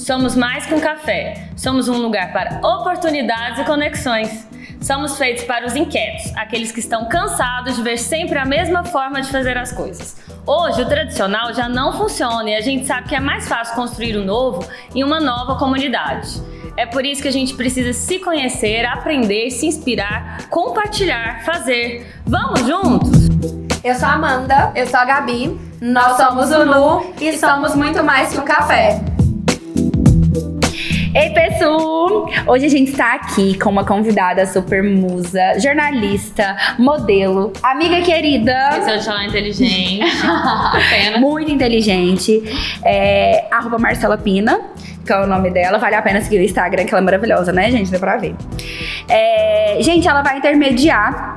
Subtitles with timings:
[0.00, 1.48] Somos mais que um café.
[1.54, 4.48] Somos um lugar para oportunidades e conexões.
[4.80, 9.20] Somos feitos para os inquietos, aqueles que estão cansados de ver sempre a mesma forma
[9.20, 10.16] de fazer as coisas.
[10.46, 14.16] Hoje, o tradicional já não funciona e a gente sabe que é mais fácil construir
[14.16, 16.42] o novo em uma nova comunidade.
[16.78, 22.10] É por isso que a gente precisa se conhecer, aprender, se inspirar, compartilhar, fazer.
[22.24, 23.28] Vamos juntos?
[23.84, 28.02] Eu sou a Amanda, eu sou a Gabi, nós somos o Nu e somos muito
[28.02, 29.09] mais que um café.
[31.12, 32.30] Ei, pessoal!
[32.46, 38.78] Hoje a gente está aqui com uma convidada super musa, jornalista, modelo, amiga querida.
[38.78, 40.04] Esse é o Tchalá inteligente.
[41.18, 42.40] Muito inteligente.
[42.84, 44.60] É, arroba Marcela Pina,
[45.04, 45.78] que é o nome dela.
[45.78, 47.90] Vale a pena seguir o Instagram, que ela é maravilhosa, né, gente?
[47.90, 48.36] Dá pra ver.
[49.08, 51.36] É, gente, ela vai intermediar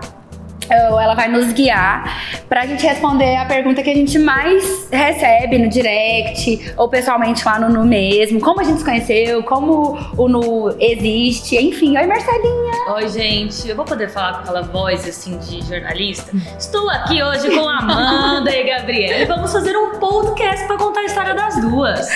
[0.69, 5.67] ela vai nos guiar pra gente responder a pergunta que a gente mais recebe no
[5.69, 8.39] direct ou pessoalmente lá no Nu mesmo.
[8.39, 11.97] Como a gente se conheceu, como o Nu existe, enfim.
[11.97, 12.93] Oi, Marcelinha!
[12.95, 13.67] Oi, gente.
[13.69, 16.31] Eu vou poder falar com aquela voz assim de jornalista?
[16.57, 19.25] Estou aqui hoje com a Amanda e a Gabriela.
[19.25, 22.07] Vamos fazer um podcast pra contar a história das duas.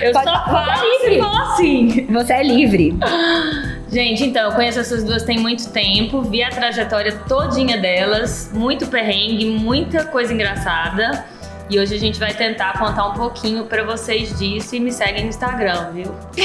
[0.00, 1.14] Eu Pode- só é falo livre.
[1.14, 2.06] se for assim.
[2.10, 2.96] Você é livre.
[3.92, 8.86] Gente, então, eu conheço essas duas tem muito tempo, vi a trajetória todinha delas, muito
[8.86, 11.26] perrengue, muita coisa engraçada.
[11.68, 15.24] E hoje a gente vai tentar contar um pouquinho pra vocês disso e me seguem
[15.24, 16.06] no Instagram, viu?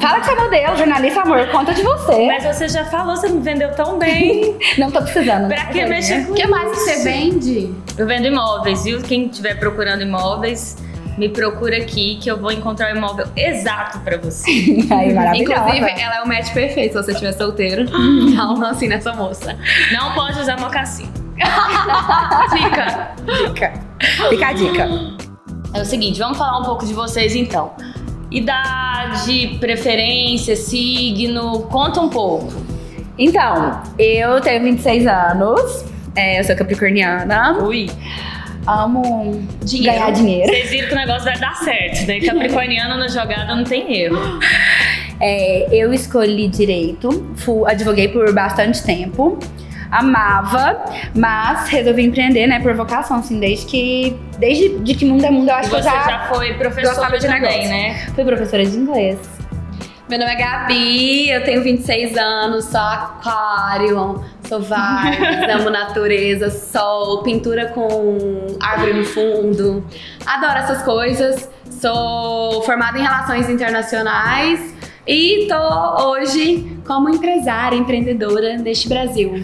[0.00, 1.48] Fala que você é modelo, jornalista, amor.
[1.50, 2.26] Conta de você.
[2.26, 4.58] Mas você já falou, você me vendeu tão bem.
[4.76, 5.48] Não tô precisando.
[5.48, 7.74] pra que né, mexer com O que mais que você vende?
[7.96, 9.00] Eu vendo imóveis, viu?
[9.02, 10.76] Quem estiver procurando imóveis,
[11.18, 14.50] me procura aqui que eu vou encontrar o imóvel exato pra você.
[14.90, 15.60] Aí, maravilhosa.
[15.68, 17.84] Inclusive, ela é o match perfeito se você estiver solteiro.
[18.32, 19.56] Então, assim, nessa moça.
[19.92, 21.08] Não pode usar mocassim.
[22.54, 23.10] Dica.
[23.24, 23.72] Dica.
[24.30, 24.88] Fica a dica.
[25.74, 27.72] É o seguinte, vamos falar um pouco de vocês então.
[28.30, 32.52] Idade, preferência, signo, conta um pouco.
[33.18, 35.84] Então, eu tenho 26 anos.
[36.16, 37.58] é, eu sou capricorniana.
[37.58, 37.88] Ui,
[38.66, 39.92] Amo Dinheiro.
[39.98, 40.48] ganhar dinheiro.
[40.52, 42.20] vocês viram que o negócio vai dar certo, né?
[42.20, 44.18] Capricorniano na jogada não tem erro.
[45.20, 49.38] É, eu escolhi direito, fu- advoguei por bastante tempo.
[49.90, 50.82] Amava,
[51.14, 54.16] mas resolvi empreender, né, por vocação, assim, desde que.
[54.38, 56.54] Desde de que mundo é mundo, eu E acho que eu você já, já foi
[56.54, 57.68] professora de também, negócio.
[57.68, 58.06] né?
[58.14, 59.18] fui professora de inglês.
[60.08, 64.24] Meu nome é Gabi, eu tenho 26 anos, sou aquário,
[64.60, 69.84] vibes, amo natureza, sol, pintura com árvore no fundo.
[70.26, 71.48] Adoro essas coisas.
[71.70, 74.74] Sou formada em relações internacionais
[75.06, 79.42] e tô hoje como empresária, empreendedora deste Brasil.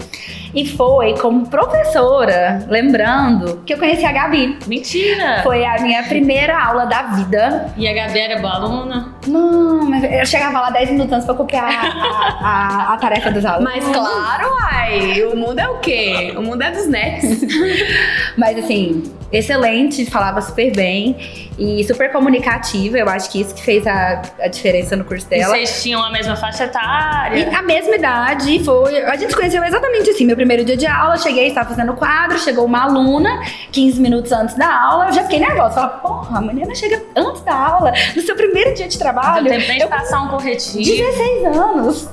[0.55, 4.59] E foi como professora, lembrando, que eu conheci a Gabi.
[4.67, 5.41] Mentira!
[5.43, 7.73] Foi a minha primeira aula da vida.
[7.77, 9.15] E a Gabi era boa aluna?
[9.27, 12.47] Não, mas eu chegava lá 10 minutos antes pra copiar a,
[12.91, 13.73] a- a tarefa dos alunos.
[13.73, 16.33] Mas claro, ai, o mundo é o quê?
[16.37, 17.41] O mundo é dos netos.
[18.37, 21.17] Mas assim, excelente, falava super bem
[21.59, 22.97] e super comunicativa.
[22.99, 25.55] Eu acho que isso que fez a, a diferença no curso E dela.
[25.55, 27.39] vocês tinham a mesma faixa etária?
[27.51, 29.03] E a mesma idade foi.
[29.05, 30.25] A gente se conheceu exatamente assim.
[30.25, 33.29] Meu primeiro dia de aula, cheguei, estava fazendo quadro, chegou uma aluna,
[33.73, 35.75] 15 minutos antes da aula, eu já fiquei nervosa.
[35.75, 39.47] Falei, porra, a menina chega antes da aula, no seu primeiro dia de Deu trabalho.
[39.49, 40.79] tempo nem de Eu passar um corretivo.
[40.79, 42.09] 16 anos.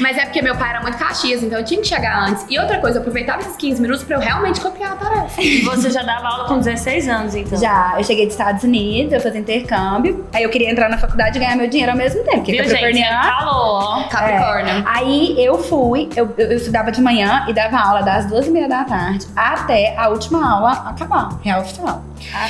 [0.00, 2.46] Mas é porque meu pai era muito caxias, então eu tinha que chegar antes.
[2.48, 5.42] E outra coisa, eu aproveitava esses 15 minutos pra eu realmente copiar a tarefa.
[5.42, 7.58] E você já dava aula com 16 anos, então?
[7.58, 10.24] Já, eu cheguei dos Estados Unidos, eu fazia intercâmbio.
[10.32, 12.38] Aí eu queria entrar na faculdade e ganhar meu dinheiro ao mesmo tempo.
[12.38, 13.04] Porque Viu, gente?
[13.46, 14.02] ó.
[14.08, 14.82] Capricórnio.
[14.86, 18.50] Aí eu fui, eu, eu eu estudava de manhã e dava aula das duas e
[18.50, 22.02] meia da tarde até a última aula acabar, real oficial.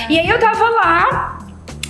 [0.08, 1.38] E aí eu tava lá.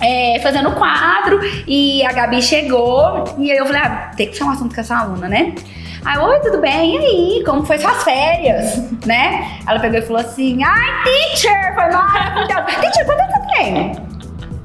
[0.01, 4.45] é, fazendo quadro e a Gabi chegou e aí eu falei, ah, tem que puxar
[4.45, 5.55] um assunto com essa aluna, né?
[6.03, 6.95] Aí, oi, tudo bem?
[6.95, 6.97] E
[7.37, 8.77] aí, como foi suas férias?
[9.07, 9.57] né?
[9.67, 12.65] Ela pegou e falou assim, ai, teacher, foi maravilhoso.
[12.81, 13.95] teacher, quanto você tem?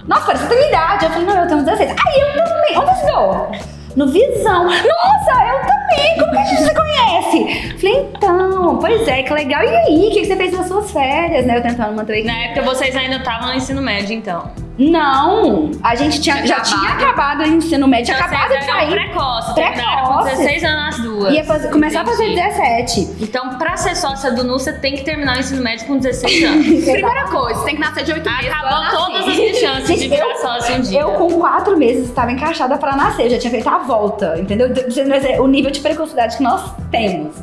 [0.06, 1.04] Nossa, parece que você tem idade.
[1.04, 1.90] Eu falei, não, eu tenho 16.
[1.90, 2.78] Ai, eu também.
[2.78, 3.52] Onde você estudou?
[3.96, 4.64] No Visão.
[4.64, 6.18] Nossa, eu também.
[6.18, 7.78] Como que a gente se conhece?
[7.78, 9.62] Falei, então, pois é, que legal.
[9.64, 11.56] E aí, o que que você fez nas suas férias, né?
[11.58, 14.50] Eu tentando manter Na época vocês ainda estavam no ensino médio, então.
[14.78, 16.78] Não, a gente tinha, Tinha já acabado.
[16.80, 18.90] tinha acabado o ensino médio, tinha Então, acabado vocês de sair.
[18.90, 20.36] precoce, terminaram com Precoce.
[20.36, 21.34] 16 anos as duas.
[21.34, 22.40] Ia fazer- começar a fazer Entendi.
[22.48, 23.00] 17.
[23.20, 26.42] Então, pra ser sócia do NU, você tem que terminar o ensino médio com 16
[26.48, 26.64] anos.
[26.66, 28.50] Primeira coisa, você tem que nascer de 8 meses.
[28.50, 31.00] Acabou todas as chances de Gente, virar eu- sócia um dia.
[31.00, 33.24] Eu, com quatro meses, estava encaixada pra nascer.
[33.26, 34.68] Eu já tinha feito a volta, entendeu?
[34.70, 37.34] Assim, O nível de precocidade que nós temos.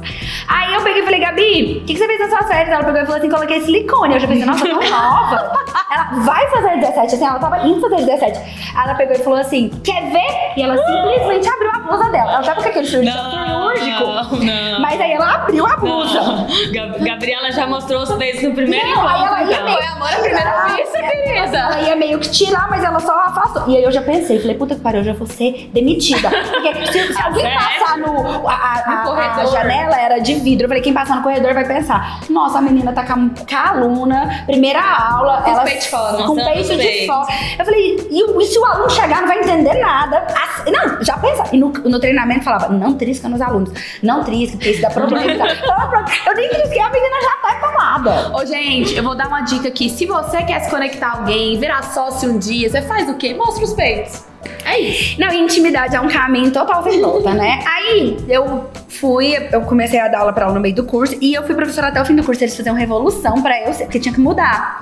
[0.48, 2.70] Aí eu peguei e falei, Gabi, o que, que você fez nas suas férias?
[2.70, 4.14] Ela pegou e falou assim, coloquei silicone.
[4.14, 5.54] Eu já pensei, nossa, tão nova.
[5.90, 8.38] Ela vai fazer 17, assim, ela tava indo fazer 17.
[8.76, 10.54] Aí ela pegou e falou assim: quer ver?
[10.58, 12.34] E ela simplesmente abriu a blusa dela.
[12.34, 14.46] Ela tava com aquele cirurgião cirúrgico.
[14.46, 14.80] não.
[14.82, 16.22] Mas aí ela abriu a blusa.
[16.22, 16.48] Não.
[16.74, 19.36] Gab- Gabriela já mostrou os peitos no primeiro Não, aí encontro.
[19.38, 19.66] ela ia então.
[19.66, 21.58] meio- Foi amor à primeira Ela- vista, querida.
[21.58, 23.64] Ela ia meio que tirar, mas ela só afastou.
[23.70, 26.27] E aí eu já pensei, falei, puta que pariu, eu já vou ser demitida.
[26.30, 27.60] Porque se, se alguém Sério?
[27.60, 28.48] passar no.
[28.48, 30.66] A, a- No a- janela era de vidro.
[30.66, 34.44] Eu falei, quem passar no corredor vai pensar: nossa, a menina tá com a, aluna,
[34.46, 35.64] primeira aula, Com ela.
[35.64, 37.28] peitos de fora, Com peito de fora.
[37.60, 40.26] Eu falei, e, e se o aluno chegar, não vai entender nada?
[40.28, 41.44] As- não, já pensa.
[41.52, 43.72] E no, no treinamento falava, não trisca nos alunos.
[44.04, 45.46] Não trisca, porque isso dá problema.
[46.28, 48.38] eu nem trisquei, a menina já tá tomada.
[48.38, 49.90] Ô, gente, eu vou dar uma dica aqui.
[49.90, 53.34] Se você quer se conectar a alguém, virar sócio um dia, você faz o quê?
[53.34, 54.24] Mostra os peitos.
[54.66, 55.20] É isso.
[55.20, 57.64] Não, intimidade é um caminho total volta, né?
[57.66, 61.34] Aí eu fui, eu comecei a dar aula pra ela no meio do curso e
[61.34, 62.44] eu fui professora até o fim do curso.
[62.44, 64.82] Eles faziam revolução pra eu ser, porque tinha que mudar.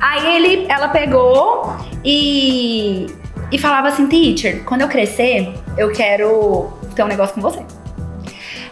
[0.00, 1.74] Aí ele, ela pegou
[2.04, 3.06] e,
[3.50, 7.60] e falava assim: teacher, quando eu crescer, eu quero ter um negócio com você.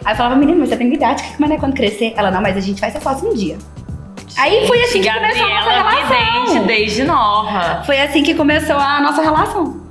[0.05, 2.13] Aí eu falava, menino, mas você tem idade, o que que é quando crescer?
[2.15, 3.57] Ela, não, mas a gente vai ser sócio um dia.
[4.37, 6.45] Aí foi assim que começou a nossa Gabriela relação.
[6.45, 7.83] vidente desde nova.
[7.83, 9.86] Foi assim que começou a nossa relação.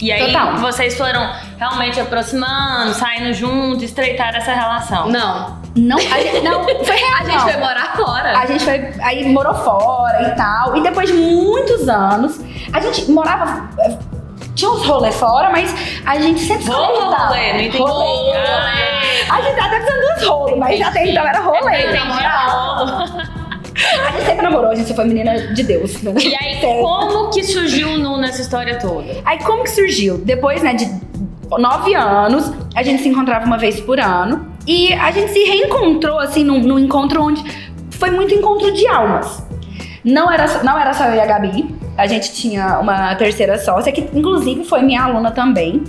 [0.00, 0.56] E aí Total.
[0.56, 5.08] vocês foram realmente aproximando, saindo juntos, estreitar essa relação.
[5.08, 5.62] Não.
[5.76, 7.14] Não, a gente, não, foi real.
[7.20, 8.38] A gente foi morar fora.
[8.38, 10.76] A gente foi, aí morou fora e tal.
[10.76, 12.40] E depois de muitos anos,
[12.72, 13.68] a gente morava.
[13.80, 13.96] eh,
[14.54, 15.74] Tinha uns rolê fora, mas
[16.06, 17.26] a gente sempre ou conectava.
[17.28, 17.52] rolê?
[17.54, 17.78] Não entendi.
[17.78, 18.36] Rolê.
[19.30, 21.78] Ah, A gente tá até precisando dos rolos, mas até então era rolê.
[21.80, 23.34] Entendi, namorava.
[23.74, 26.00] gente sempre namorou, a gente foi menina de Deus.
[26.02, 26.12] né?
[26.22, 26.82] E aí, Sério.
[26.82, 29.06] como que surgiu o Nu nessa história toda?
[29.24, 30.18] Aí como que surgiu?
[30.18, 30.88] Depois, né, de
[31.58, 34.52] nove anos, a gente se encontrava uma vez por ano.
[34.66, 37.42] E a gente se reencontrou, assim, num, num encontro onde
[37.90, 39.42] foi muito encontro de almas.
[40.02, 41.74] Não era, só- não era só eu e a Gabi.
[41.96, 45.82] A gente tinha uma terceira sócia, que inclusive foi minha aluna também.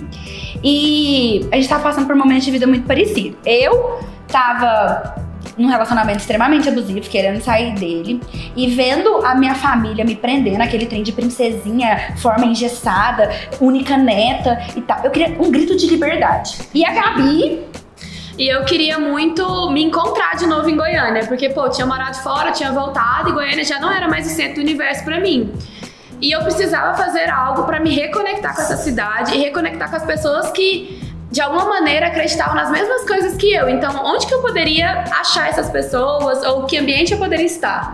[0.62, 3.38] E a gente tava passando por momentos de vida muito parecidos.
[3.44, 3.98] Eu
[4.28, 5.14] tava
[5.56, 8.20] num relacionamento extremamente abusivo, querendo sair dele.
[8.54, 13.30] E vendo a minha família me prender naquele trem de princesinha, forma engessada,
[13.60, 15.00] única neta e tal.
[15.04, 16.58] Eu queria um grito de liberdade.
[16.74, 17.64] E a Gabi,
[18.38, 22.52] E eu queria muito me encontrar de novo em Goiânia, porque, pô, tinha morado fora,
[22.52, 25.54] tinha voltado e Goiânia já não era mais o centro do universo pra mim.
[26.20, 30.04] E eu precisava fazer algo pra me reconectar com essa cidade e reconectar com as
[30.04, 31.00] pessoas que,
[31.36, 33.68] de alguma maneira, acreditavam nas mesmas coisas que eu.
[33.68, 37.92] Então, onde que eu poderia achar essas pessoas ou que ambiente eu poderia estar?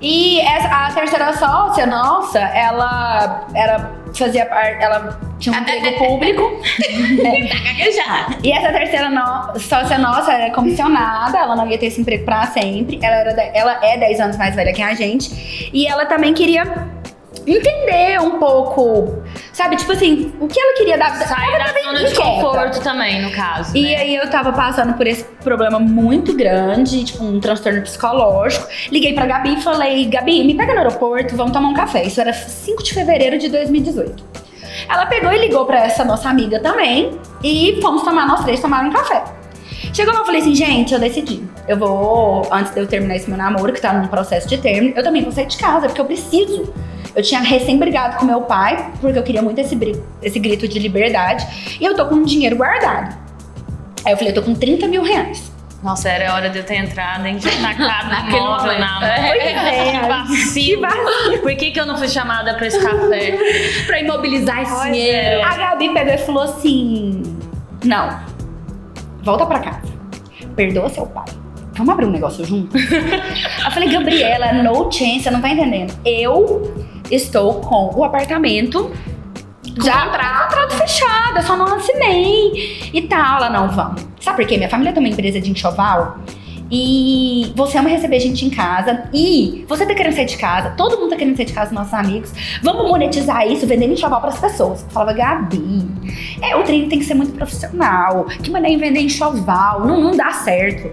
[0.00, 6.42] E essa- a terceira sócia nossa, ela era fazia parte, ela tinha um emprego público.
[8.42, 12.46] E essa terceira no- sócia nossa era comissionada, ela não ia ter esse emprego pra
[12.46, 12.98] sempre.
[13.02, 15.70] Ela, era ela é 10 anos mais velha que a gente.
[15.72, 16.64] E ela também queria
[17.56, 19.22] entender um pouco,
[19.52, 19.76] sabe?
[19.76, 21.26] Tipo assim, o que ela queria da vida.
[21.26, 23.76] Sair da zona de conforto também, no caso.
[23.76, 23.96] E né?
[23.96, 28.66] aí eu tava passando por esse problema muito grande, tipo um transtorno psicológico.
[28.90, 32.04] Liguei pra Gabi e falei, Gabi, me pega no aeroporto, vamos tomar um café.
[32.04, 34.24] Isso era 5 de fevereiro de 2018.
[34.88, 38.84] Ela pegou e ligou pra essa nossa amiga também e fomos tomar, nós três tomar
[38.84, 39.24] um café.
[39.92, 41.42] Chegou lá, eu falei assim, gente, eu decidi.
[41.66, 44.94] Eu vou, antes de eu terminar esse meu namoro, que tá num processo de término,
[44.96, 46.72] eu também vou sair de casa, porque eu preciso.
[47.14, 49.76] Eu tinha recém brigado com meu pai, porque eu queria muito esse,
[50.22, 51.46] esse grito de liberdade.
[51.80, 53.16] E eu tô com um dinheiro guardado.
[54.04, 55.50] Aí eu falei, eu tô com 30 mil reais.
[55.82, 57.36] Nossa, era hora de eu ter entrado, hein?
[57.36, 59.92] De tacado Naquele móvel na é.
[59.92, 60.86] Que vacilo.
[61.40, 63.38] Por que, que eu não fui chamada pra esse café?
[63.86, 65.38] Pra imobilizar esse dinheiro.
[65.38, 65.42] é.
[65.42, 67.22] A Gabi pegou e falou assim:
[67.84, 68.18] Não,
[69.22, 69.82] volta pra casa.
[70.56, 71.26] Perdoa seu pai.
[71.74, 72.74] Vamos abrir um negócio junto?
[72.76, 75.94] eu falei, Gabriela, no chance, você não tá entendendo.
[76.04, 76.74] Eu
[77.10, 78.90] estou com o apartamento
[79.82, 80.48] já contrato.
[80.48, 83.38] contrato fechado, eu só não assinei e tal.
[83.38, 84.06] Ela, não, vamos.
[84.20, 84.56] Sabe por quê?
[84.56, 86.18] Minha família tem uma empresa de enxoval.
[86.70, 89.08] E você ama receber gente em casa.
[89.12, 90.70] E você tá querendo sair de casa.
[90.70, 92.32] Todo mundo tá querendo sair de casa, nossos amigos.
[92.62, 94.82] Vamos monetizar isso, vendendo enxoval pras pessoas.
[94.82, 95.86] Eu falava, Gabi,
[96.42, 98.26] é, o treino tem que ser muito profissional.
[98.42, 99.86] Que maneira em vender enxoval?
[99.86, 100.90] Não, não dá certo.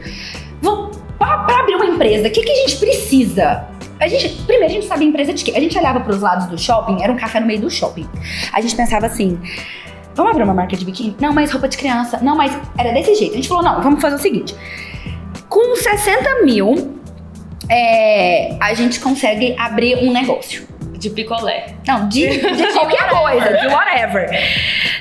[0.62, 3.75] Vamos, pra, pra abrir uma empresa, o que, que a gente precisa?
[4.00, 5.54] A gente, primeiro, a gente sabe empresa de quê?
[5.56, 8.08] A gente olhava pros lados do shopping, era um café no meio do shopping.
[8.52, 9.40] A gente pensava assim.
[10.14, 11.16] Vamos abrir uma marca de biquíni?
[11.20, 12.20] Não, mas roupa de criança.
[12.22, 13.34] Não, mas era desse jeito.
[13.34, 14.56] A gente falou, não, vamos fazer o seguinte.
[15.50, 17.00] Com 60 mil,
[17.70, 20.74] é, a gente consegue abrir um negócio.
[20.94, 21.76] De picolé.
[21.86, 24.30] Não, de, de qualquer coisa, de whatever.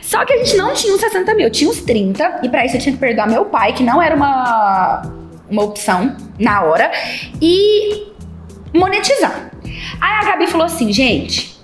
[0.02, 2.40] Só que a gente não tinha uns 60 mil, tinha uns 30.
[2.42, 5.02] E pra isso eu tinha que perdoar meu pai, que não era uma,
[5.48, 6.90] uma opção na hora.
[7.40, 8.13] E
[8.74, 9.50] monetizar.
[10.00, 11.58] Aí a Gabi falou assim, gente,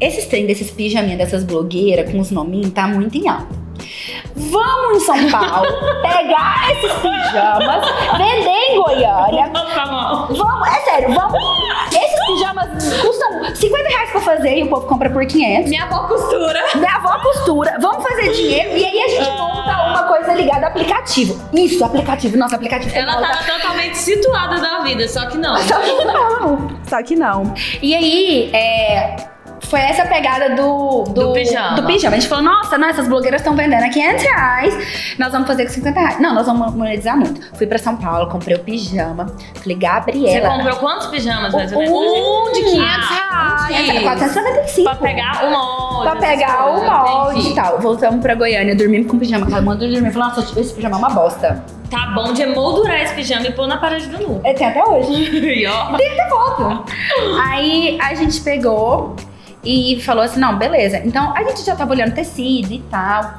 [0.00, 3.63] esses trem desses pijaminha dessas blogueiras com os nominhos tá muito em alta.
[4.36, 5.68] Vamos em São Paulo
[6.02, 9.50] pegar esses pijamas, vender em Goiânia.
[10.30, 11.38] Vamos, é sério, vamos.
[11.92, 12.68] Esses pijamas
[13.00, 15.68] custam 50 reais pra fazer e o povo compra por 500.
[15.68, 16.60] Minha avó costura.
[16.74, 20.72] Minha avó costura, vamos fazer dinheiro e aí a gente monta uma coisa ligada ao
[20.72, 21.40] aplicativo.
[21.52, 22.94] Isso, aplicativo, nosso aplicativo.
[22.96, 25.56] Ela tava totalmente situada na vida, só que não.
[25.58, 26.68] Só que não.
[26.88, 27.54] Só que não.
[27.82, 29.16] E aí, é,
[29.64, 31.76] foi essa pegada do, do, Do pijama.
[31.76, 32.16] do pijama.
[32.16, 35.64] A gente falou, nossa, não, essas blogueiras estão vendendo a 500 reais, nós vamos fazer
[35.64, 36.20] com 50 reais.
[36.20, 37.40] Não, nós vamos monetizar muito.
[37.56, 39.26] Fui pra São Paulo, comprei o pijama.
[39.54, 40.48] Falei, Você Gabriela.
[40.56, 41.94] comprou quantos pijamas, mais ou menos?
[41.94, 42.84] Um de 500
[43.30, 44.02] Ah, reais.
[44.02, 44.84] 495.
[44.84, 46.10] Pra pegar o molde.
[46.10, 47.52] Pra pegar o molde entendi.
[47.52, 47.78] e tal.
[47.80, 49.46] Voltamos pra Goiânia, dormimos com pijama.
[49.50, 50.12] Ela mandou dormir.
[50.12, 51.64] Falou, nossa, esse pijama é uma bosta.
[51.90, 54.40] Tá bom de emoldurar esse pijama e pôr na parede do nu.
[54.44, 55.12] É, tem até hoje.
[55.62, 55.96] E ó.
[55.96, 56.84] Tem até foto.
[57.48, 59.14] Aí a gente pegou
[59.64, 61.00] e falou assim: não, beleza.
[61.04, 63.38] Então a gente já tava olhando tecido e tal.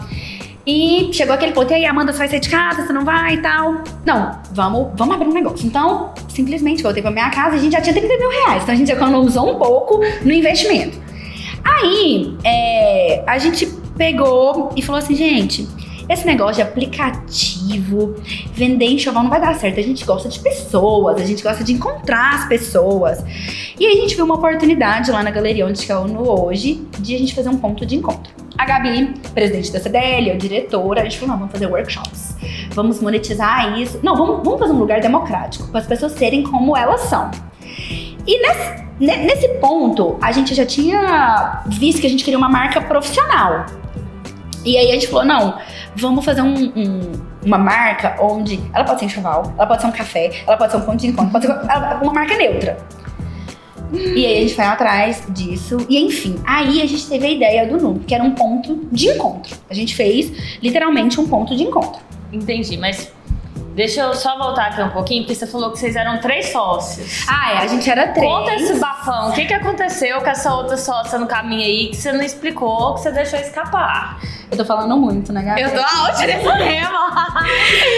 [0.68, 3.36] E chegou aquele ponto, e aí, Amanda, você vai sair de casa, você não vai
[3.36, 3.84] e tal?
[4.04, 5.68] Não, vamos, vamos abrir um negócio.
[5.68, 8.64] Então, simplesmente voltei pra minha casa a gente já tinha 30 mil reais.
[8.64, 10.98] Então a gente economizou um pouco no investimento.
[11.64, 15.68] Aí, é, a gente pegou e falou assim, gente,
[16.08, 18.16] esse negócio de aplicativo,
[18.54, 19.80] vender enxoval não vai dar certo.
[19.80, 23.24] A gente gosta de pessoas, a gente gosta de encontrar as pessoas.
[23.80, 27.16] E aí a gente viu uma oportunidade lá na galeria onde é No hoje, de
[27.16, 28.34] a gente fazer um ponto de encontro.
[28.58, 32.36] A Gabi, presidente da CDL, eu diretora, a gente falou, não, vamos fazer workshops.
[32.72, 34.00] Vamos monetizar isso.
[34.02, 37.32] Não, vamos, vamos fazer um lugar democrático, para as pessoas serem como elas são.
[38.28, 42.50] E nesse, ne- nesse ponto, a gente já tinha visto que a gente queria uma
[42.50, 43.66] marca profissional.
[44.66, 45.60] E aí a gente falou, não,
[45.96, 47.12] vamos fazer um- um-
[47.46, 50.78] uma marca onde ela pode ser enxoval, ela pode ser um café, ela pode ser
[50.80, 51.54] um ponto de encontro, pode ser
[52.02, 52.78] uma marca neutra.
[53.94, 55.78] E aí a gente foi atrás disso.
[55.88, 59.08] E enfim, aí a gente teve a ideia do Nu, que era um ponto de
[59.10, 59.56] encontro.
[59.70, 62.02] A gente fez literalmente um ponto de encontro.
[62.34, 63.14] Entendi, mas
[63.76, 67.26] deixa eu só voltar aqui um pouquinho, porque você falou que vocês eram três sócios.
[67.28, 68.26] Ah, é, a gente era três.
[68.26, 69.30] Conta esse bafão.
[69.30, 72.96] O que, que aconteceu com essa outra sócia no caminho aí que você não explicou,
[72.96, 74.20] que você deixou escapar?
[74.50, 75.62] Eu tô falando muito, né, Gabi?
[75.62, 77.30] Eu tô out nesse tema.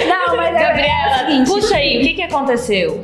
[0.08, 1.50] Não, mas é, é o Gabriela, seguinte.
[1.50, 3.04] puxa aí, o que, que aconteceu?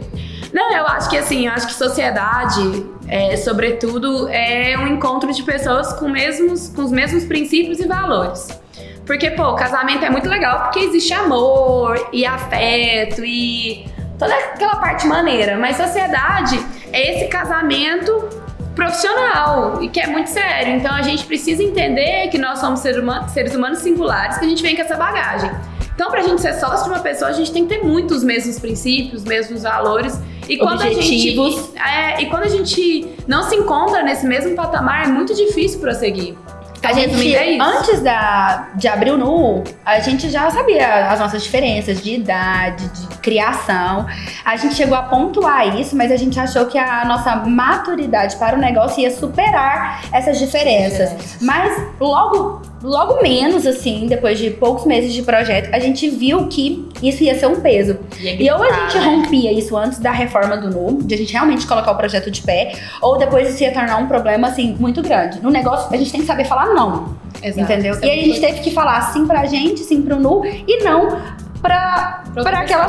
[0.51, 5.41] Não, eu acho que assim, eu acho que sociedade, é, sobretudo, é um encontro de
[5.43, 8.62] pessoas com, mesmos, com os mesmos princípios e valores.
[9.05, 13.85] Porque, pô, casamento é muito legal porque existe amor e afeto e
[14.17, 15.57] toda aquela parte maneira.
[15.57, 16.57] Mas sociedade
[16.91, 18.29] é esse casamento
[18.75, 20.75] profissional e que é muito sério.
[20.75, 24.47] Então a gente precisa entender que nós somos ser huma- seres humanos singulares, que a
[24.47, 25.51] gente vem com essa bagagem.
[25.95, 28.23] Então, pra gente ser sócio de uma pessoa, a gente tem que ter muito os
[28.23, 30.19] mesmos princípios, os mesmos valores.
[30.49, 31.53] E quando a Objetivos.
[31.55, 31.77] gente.
[31.79, 36.35] É, e quando a gente não se encontra nesse mesmo patamar, é muito difícil prosseguir.
[36.83, 41.19] A Então, gente, é antes da, de abrir o Nu, a gente já sabia as
[41.19, 44.05] nossas diferenças de idade, de criação.
[44.43, 48.57] A gente chegou a pontuar isso, mas a gente achou que a nossa maturidade para
[48.57, 51.37] o negócio ia superar essas diferenças.
[51.41, 56.87] Mas logo, logo menos, assim, depois de poucos meses de projeto, a gente viu que
[57.01, 57.97] isso ia ser um peso.
[58.19, 59.05] E ou a gente né?
[59.05, 62.41] rompia isso antes da reforma do Nu, de a gente realmente colocar o projeto de
[62.41, 65.41] pé, ou depois isso ia tornar um problema, assim, muito grande.
[65.41, 67.61] No negócio, a gente tem que saber falar não, Exato.
[67.61, 67.95] entendeu?
[68.01, 70.83] É E aí a gente teve que falar sim pra gente, sim pro Nu, e
[70.83, 71.17] não
[71.61, 72.87] pra, Pra aquela,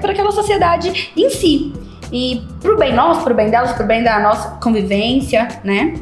[0.00, 1.72] pra aquela sociedade em si.
[2.12, 5.94] E pro bem nosso, pro bem delas, pro bem da nossa convivência, né?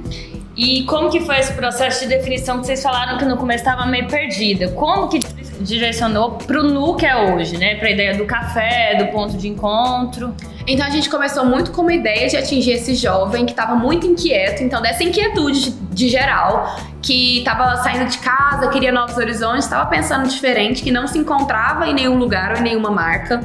[0.56, 3.86] E como que foi esse processo de definição que vocês falaram que no começo estava
[3.86, 4.68] meio perdida?
[4.68, 5.18] Como que
[5.60, 7.76] direcionou pro nu que é hoje, né?
[7.76, 10.34] Pra ideia do café, do ponto de encontro.
[10.66, 14.06] Então a gente começou muito com uma ideia de atingir esse jovem que estava muito
[14.06, 19.64] inquieto, então dessa inquietude de, de geral, que estava saindo de casa, queria novos horizontes,
[19.64, 23.40] estava pensando diferente, que não se encontrava em nenhum lugar ou em nenhuma marca.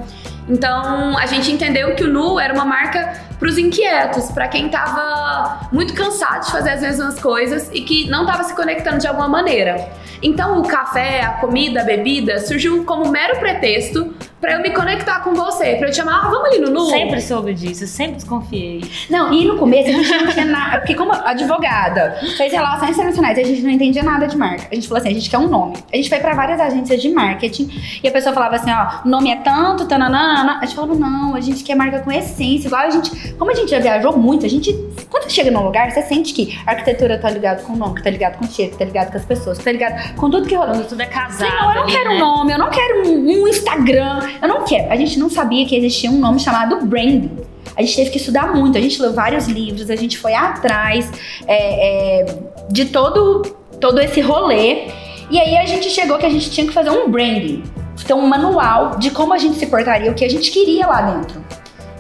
[0.48, 4.68] Então a gente entendeu que o Nu era uma marca para os inquietos, para quem
[4.68, 9.08] estava muito cansado de fazer as mesmas coisas e que não estava se conectando de
[9.08, 9.92] alguma maneira.
[10.22, 15.22] Então o café, a comida, a bebida surgiu como mero pretexto para eu me conectar
[15.22, 16.86] com você, para eu te chamar, ah, vamos ali no Nu.
[16.90, 18.84] Sempre soube disso, eu sempre desconfiei.
[19.10, 20.78] Não, e no começo a gente não tinha nada.
[20.78, 24.68] Porque, como advogada, fez relações internacionais, a gente não entendia nada de marca.
[24.72, 25.78] A gente falou assim: a gente quer um nome.
[25.92, 29.10] A gente foi pra várias agências de marketing e a pessoa falava assim: ó, o
[29.10, 30.60] nome é tanto, tananana.
[30.62, 32.68] A gente falava: não, a gente quer marca com essência.
[32.68, 33.27] Igual a gente.
[33.38, 34.74] Como a gente já viajou muito, a gente.
[35.10, 38.04] Quando chega num lugar, você sente que a arquitetura tá ligado com o nome, que
[38.04, 40.30] tá ligado com o cheiro, que tá ligado com as pessoas, que tá ligado com
[40.30, 40.72] tudo que rola.
[40.72, 41.50] Quando tudo é casado.
[41.50, 42.16] Não, eu não quero né?
[42.16, 44.92] um nome, eu não quero um, um Instagram, eu não quero.
[44.92, 47.32] A gente não sabia que existia um nome chamado branding.
[47.76, 51.12] A gente teve que estudar muito, a gente leu vários livros, a gente foi atrás,
[51.48, 52.26] é, é,
[52.72, 53.44] de todo,
[53.80, 54.88] todo esse rolê.
[55.30, 57.64] E aí a gente chegou que a gente tinha que fazer um branding.
[58.04, 61.02] Então, um manual de como a gente se portaria, o que a gente queria lá
[61.02, 61.44] dentro.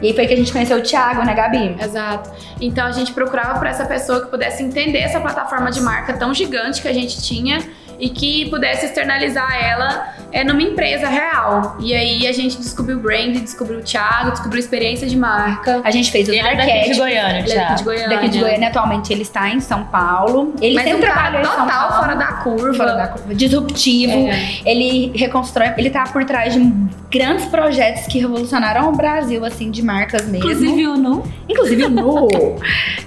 [0.02, 1.76] E aí foi que a gente conheceu o Thiago, né, Gabi?
[1.82, 2.30] Exato.
[2.62, 6.34] Então a gente procurava por essa pessoa que pudesse entender essa plataforma de marca tão
[6.34, 7.60] gigante que a gente tinha
[8.00, 11.78] e que pudesse externalizar ela é, numa empresa real.
[11.80, 15.82] E aí a gente descobriu o brand, descobriu o Thiago, descobriu a experiência de marca.
[15.84, 16.98] A gente fez os Ele é daqui de.
[16.98, 17.76] Goiânia, é daqui Thiago.
[17.76, 18.10] de Goiânia.
[18.10, 20.54] Daqui de Goiânia, atualmente ele está em São Paulo.
[20.62, 22.74] Ele Mas sempre um São total fora da curva.
[22.74, 23.34] Fora da curva.
[23.34, 24.28] Disruptivo.
[24.30, 24.62] É.
[24.66, 26.60] Ele reconstrói, ele tá por trás de
[27.10, 30.48] grandes projetos que revolucionaram o Brasil, assim, de marcas mesmo.
[30.88, 31.24] o Nu.
[31.48, 32.28] Inclusive o Nu.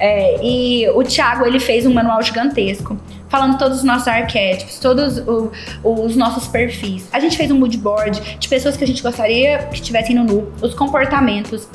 [0.03, 2.97] É, e o Thiago, ele fez um manual gigantesco.
[3.29, 5.53] Falando todos os nossos arquétipos, todos o-
[5.85, 7.07] os nossos perfis.
[7.13, 10.25] A gente fez um mood board de pessoas que a gente gostaria que estivessem no
[10.25, 11.69] Nu, os comportamentos.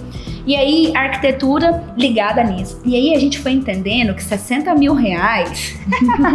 [0.45, 2.81] E aí, a arquitetura ligada nisso.
[2.83, 5.75] E aí, a gente foi entendendo que 60 mil reais.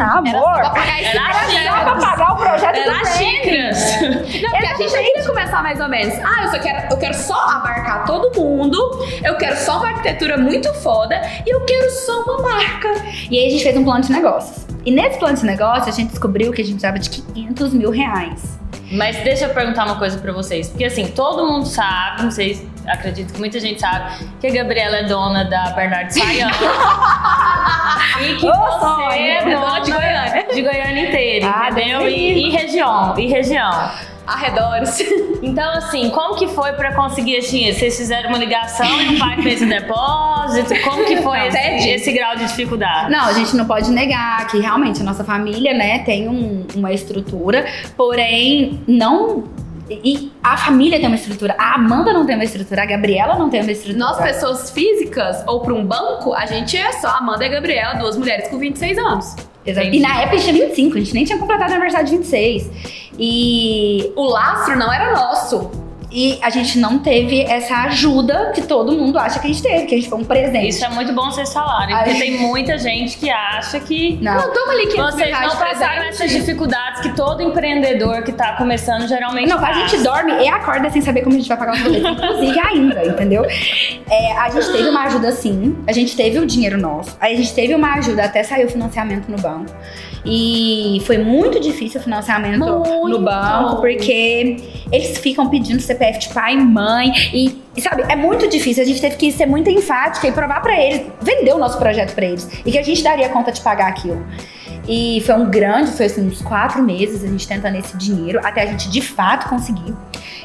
[0.00, 0.61] Amor!
[0.80, 4.00] Era Só pra pagar o projeto do Era xícaras.
[4.42, 6.14] Não, porque a gente queria começar mais ou menos.
[6.25, 8.76] Ah, eu só quero, eu quero só abarcar todo mundo,
[9.25, 12.88] eu quero só uma arquitetura muito foda e eu quero só uma marca.
[13.30, 14.66] E aí a gente fez um plano de negócios.
[14.84, 17.90] E nesse plano de negócios a gente descobriu que a gente precisava de 500 mil
[17.90, 18.58] reais.
[18.92, 20.68] Mas deixa eu perguntar uma coisa pra vocês.
[20.68, 24.96] Porque assim, todo mundo sabe, não sei, acredito que muita gente sabe, que a Gabriela
[24.96, 26.50] é dona da Bernardo Sayão.
[28.20, 29.12] e que você sonho.
[29.12, 30.46] é dona de Goiânia.
[30.52, 32.08] De Goiânia inteira, Ah, entendeu?
[32.08, 33.90] E, e região, e região.
[34.34, 34.99] Arredores.
[35.42, 37.75] Então, assim, como que foi pra conseguir esse dinheiro?
[37.78, 40.78] Vocês fizeram uma ligação e o pai fez o depósito?
[40.84, 41.88] Como que foi Não, esse, pede.
[41.88, 43.10] esse grau de dificuldade?
[43.10, 46.92] Não, a gente não pode negar que realmente a nossa família, né, tem um- uma
[46.92, 47.64] estrutura,
[47.96, 49.44] porém não.
[49.88, 51.56] E a família tem uma estrutura.
[51.58, 53.99] A Amanda não tem uma estrutura, a Gabriela não tem uma estrutura.
[53.99, 57.94] Nós, pessoas físicas ou pra um banco, a gente é só Amanda e a Gabriela,
[57.94, 59.34] duas mulheres com 26 anos.
[59.70, 59.86] Exato.
[59.86, 59.98] Entendi.
[59.98, 62.16] E na época a gente tinha 25, a gente nem tinha completado o aniversário de
[62.16, 62.70] 26.
[63.18, 65.71] E, O lastro não era nosso.
[66.10, 69.86] E a gente não teve essa ajuda que todo mundo acha que a gente teve,
[69.86, 70.68] que a gente foi um presente.
[70.68, 72.04] Isso é muito bom vocês falarem, Ai.
[72.04, 74.34] porque tem muita gente que acha que Não.
[74.34, 76.08] Não, toma ali 500 vocês não passaram presente.
[76.08, 79.88] essas dificuldades que todo empreendedor que tá começando geralmente Não, a passa.
[79.88, 83.04] gente dorme e acorda sem saber como a gente vai pagar os boletos, inclusive ainda,
[83.06, 83.44] entendeu?
[84.10, 87.52] É, a gente teve uma ajuda sim, a gente teve o dinheiro nosso, a gente
[87.54, 89.73] teve uma ajuda até sair o financiamento no banco.
[90.25, 93.09] E foi muito difícil o financiamento Muito.
[93.09, 94.56] no banco, porque
[94.93, 97.13] eles ficam pedindo CPF de pai e mãe.
[97.33, 98.83] E, e, sabe, é muito difícil.
[98.83, 102.15] A gente teve que ser muito enfática e provar pra eles, vender o nosso projeto
[102.15, 102.49] pra eles.
[102.65, 104.25] E que a gente daria conta de pagar aquilo.
[104.89, 108.63] E foi um grande, foi assim, uns quatro meses a gente tentando esse dinheiro, até
[108.63, 109.95] a gente de fato conseguir.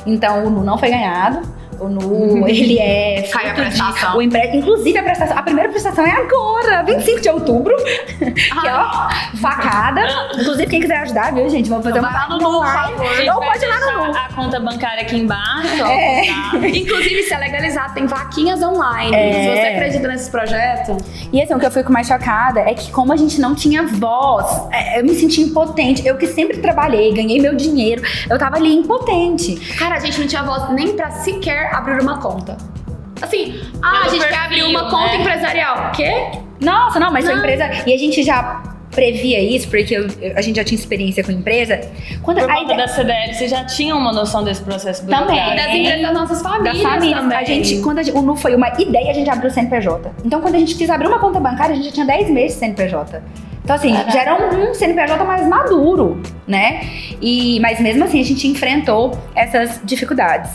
[0.05, 1.41] Então o Nu não foi ganhado.
[1.79, 3.21] O Nu, ele é.
[3.31, 4.17] Cai a fruto de- prestação.
[4.17, 4.55] o empre...
[4.55, 5.37] Inclusive, a prestação.
[5.37, 7.75] A primeira prestação é agora, 25 de outubro.
[8.19, 9.09] que é, ó,
[9.41, 10.01] facada.
[10.35, 11.69] Inclusive, quem quiser ajudar, viu, gente?
[11.69, 13.35] Vamos fazer Então uma vai lá no Nu, por favor.
[13.35, 14.17] Ou pode ir lá no Nu.
[14.17, 15.45] a conta bancária aqui embaixo.
[15.85, 16.25] É.
[16.69, 19.15] Inclusive, se é legalizado, tem vaquinhas online.
[19.15, 19.31] É.
[19.33, 20.97] Se você acredita nesse projeto,
[21.31, 23.83] E assim, o que eu fico mais chocada é que como a gente não tinha
[23.83, 26.05] voz, é, eu me senti impotente.
[26.05, 29.55] Eu que sempre trabalhei, ganhei meu dinheiro, eu tava ali impotente.
[29.77, 32.57] cara, a gente não tinha voz nem pra sequer abrir uma conta.
[33.21, 35.15] Assim, ah, a gente quer perfil, abrir uma conta né?
[35.17, 35.91] empresarial.
[35.93, 36.11] Quê?
[36.61, 37.33] Nossa, não, mas Não.
[37.35, 37.69] a empresa.
[37.85, 41.81] E a gente já previa isso, porque eu- a gente já tinha experiência com empresa.
[42.21, 45.37] Quando Por a conta ideia da CDL, vocês já tinham uma noção desse processo burocrático?
[45.37, 45.55] Também.
[45.57, 47.37] Das empresas das nossas da famílias família, também.
[47.37, 50.11] a gente, quando a gente- o Nu foi uma ideia, a gente abriu o CNPJ.
[50.23, 52.53] Então, quando a gente quis abrir uma conta bancária, a gente já tinha 10 meses
[52.53, 53.21] de CNPJ.
[53.63, 56.81] Então, assim, já era um, um CNPJ mais maduro, né?
[57.21, 60.51] E, mas mesmo assim, a gente enfrentou essas dificuldades.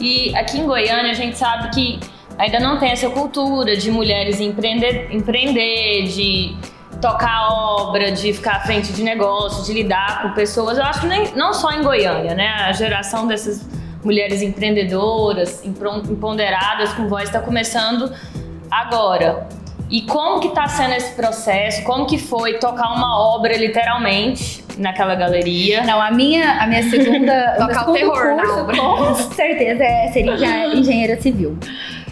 [0.00, 2.00] E aqui em Goiânia a gente sabe que
[2.38, 6.56] ainda não tem essa cultura de mulheres empreender, empreender de
[7.00, 10.78] tocar obra, de ficar à frente de negócio, de lidar com pessoas.
[10.78, 12.48] Eu acho que nem, não só em Goiânia, né?
[12.48, 13.66] A geração dessas
[14.02, 18.10] mulheres empreendedoras, empoderadas, com voz, está começando
[18.70, 19.46] agora.
[19.90, 21.82] E como que tá sendo esse processo?
[21.82, 25.82] Como que foi tocar uma obra literalmente naquela galeria?
[25.82, 27.56] Não, a minha, a minha segunda.
[27.58, 28.76] Tocar o terror na curso, obra.
[28.76, 31.58] com certeza, é, seria engen- engenheira civil.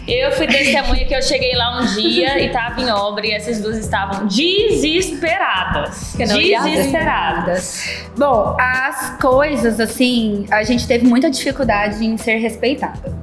[0.07, 3.61] Eu fui testemunha que eu cheguei lá um dia e tava em obra e essas
[3.61, 6.15] duas estavam desesperadas.
[6.17, 8.07] Desesperadas.
[8.17, 13.15] Bom, as coisas, assim, a gente teve muita dificuldade em ser respeitada.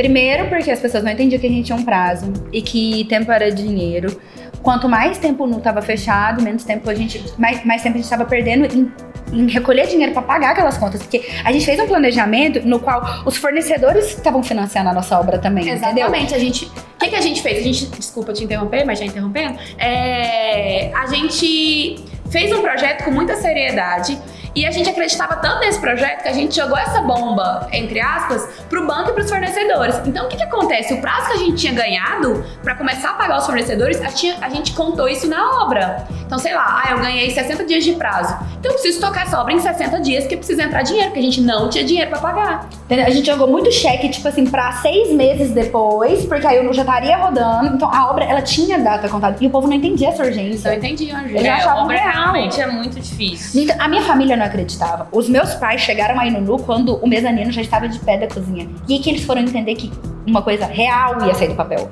[0.00, 3.30] Primeiro, porque as pessoas não entendiam que a gente tinha um prazo e que tempo
[3.30, 4.18] era dinheiro.
[4.62, 7.22] Quanto mais tempo o Nu tava fechado, menos tempo a gente.
[7.36, 8.90] Mais, mais tempo a gente tava perdendo em
[9.32, 13.22] em recolher dinheiro para pagar aquelas contas, porque a gente fez um planejamento no qual
[13.24, 16.06] os fornecedores estavam financiando a nossa obra também, entendeu?
[16.06, 16.34] Exatamente.
[16.34, 16.64] A gente.
[16.64, 17.58] O que, que a gente fez?
[17.58, 17.86] A gente.
[17.86, 19.56] Desculpa te interromper, mas já interrompendo.
[19.78, 24.18] É, a gente fez um projeto com muita seriedade.
[24.54, 28.48] E a gente acreditava tanto nesse projeto que a gente jogou essa bomba, entre aspas,
[28.68, 30.00] pro banco e pros fornecedores.
[30.06, 30.92] Então o que, que acontece?
[30.94, 34.36] O prazo que a gente tinha ganhado para começar a pagar os fornecedores, a, tinha,
[34.40, 36.04] a, gente contou isso na obra.
[36.26, 38.34] Então, sei lá, ah, eu ganhei 60 dias de prazo.
[38.58, 41.22] Então eu preciso tocar essa obra em 60 dias, porque precisa entrar dinheiro, porque a
[41.22, 42.68] gente não tinha dinheiro para pagar.
[42.84, 43.06] Entendeu?
[43.06, 46.82] A gente jogou muito cheque, tipo assim, pra seis meses depois, porque aí eu já
[46.82, 47.74] estaria rodando.
[47.74, 49.36] Então a obra, ela tinha data contada.
[49.40, 50.68] E o povo não entendia essa urgência.
[50.68, 51.10] Eu entendi.
[51.10, 52.12] Eles É, achavam obra real.
[52.12, 53.62] realmente é muito difícil.
[53.62, 55.06] Então, a minha família não acreditava.
[55.12, 58.26] Os meus pais chegaram aí no Nu quando o mezanino já estava de pé da
[58.26, 58.68] cozinha.
[58.88, 59.90] E que eles foram entender que
[60.26, 61.90] uma coisa real ia sair do papel.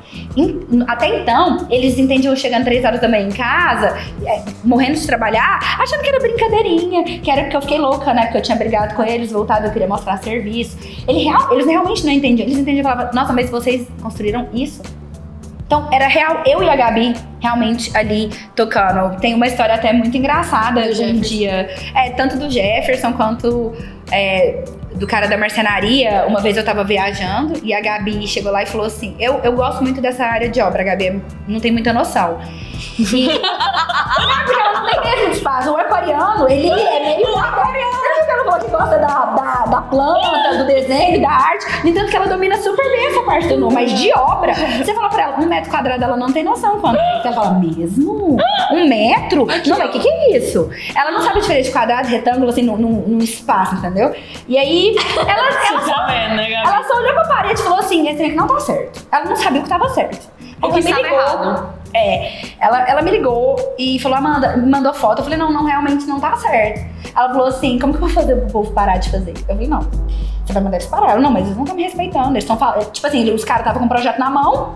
[0.86, 5.58] Até então, eles entendiam chegando três horas da manhã em casa, é, morrendo de trabalhar,
[5.80, 8.22] achando que era brincadeirinha, que era porque eu fiquei louca, né?
[8.24, 10.76] Porque eu tinha brigado com eles, voltado, eu queria mostrar serviço.
[11.06, 12.46] Ele real- eles realmente não entendiam.
[12.46, 14.82] Eles entendiam e falavam, nossa, mas vocês construíram isso?
[15.68, 19.20] Então, era real, eu e a Gabi realmente ali tocando.
[19.20, 21.34] Tem uma história até muito engraçada Do hoje em Jefferson.
[21.34, 21.68] dia.
[21.94, 23.74] É, tanto do Jefferson quanto
[24.10, 26.24] é, do cara da marcenaria.
[26.26, 29.52] Uma vez eu tava viajando e a Gabi chegou lá e falou assim: Eu, eu
[29.52, 32.38] gosto muito dessa área de obra, a Gabi não tem muita noção.
[32.98, 35.70] E o aquariano não tem mesmo espaço.
[35.72, 37.98] O aquariano, ele é meio aquariano.
[38.28, 41.66] Ela falou que gosta da, da, da planta, do desenho, da arte?
[41.82, 44.94] No entanto, que ela domina super bem essa parte do nu, mas de obra, você
[44.94, 46.98] fala pra ela, um metro quadrado, ela não tem noção quanto.
[47.22, 48.36] Você fala, mesmo?
[48.70, 49.46] Um metro?
[49.66, 50.70] Não, mas o que, que é isso?
[50.94, 54.14] Ela não sabe a diferença de quadrado, retângulo, assim, num, num- espaço, entendeu?
[54.46, 55.30] E aí, ela,
[55.88, 58.46] ela, vendo, né, ela só olhou pra parede e falou assim: esse trem aqui não
[58.46, 59.06] tá certo.
[59.10, 60.28] Ela não sabia o que tava certo.
[60.62, 61.77] O Ela que estava errado.
[61.94, 65.18] É, ela, ela me ligou e falou, Amanda, me mandou foto.
[65.18, 66.86] Eu falei, não, não, realmente não tá certo.
[67.16, 69.32] Ela falou assim, como que eu vou fazer pro povo parar de fazer?
[69.36, 69.80] Eu falei, não,
[70.44, 71.10] você vai mandar eles parar.
[71.12, 72.30] Ela, não, mas eles não estão me respeitando.
[72.30, 72.90] Eles estão falando.
[72.90, 74.74] Tipo assim, os caras estavam com o projeto na mão.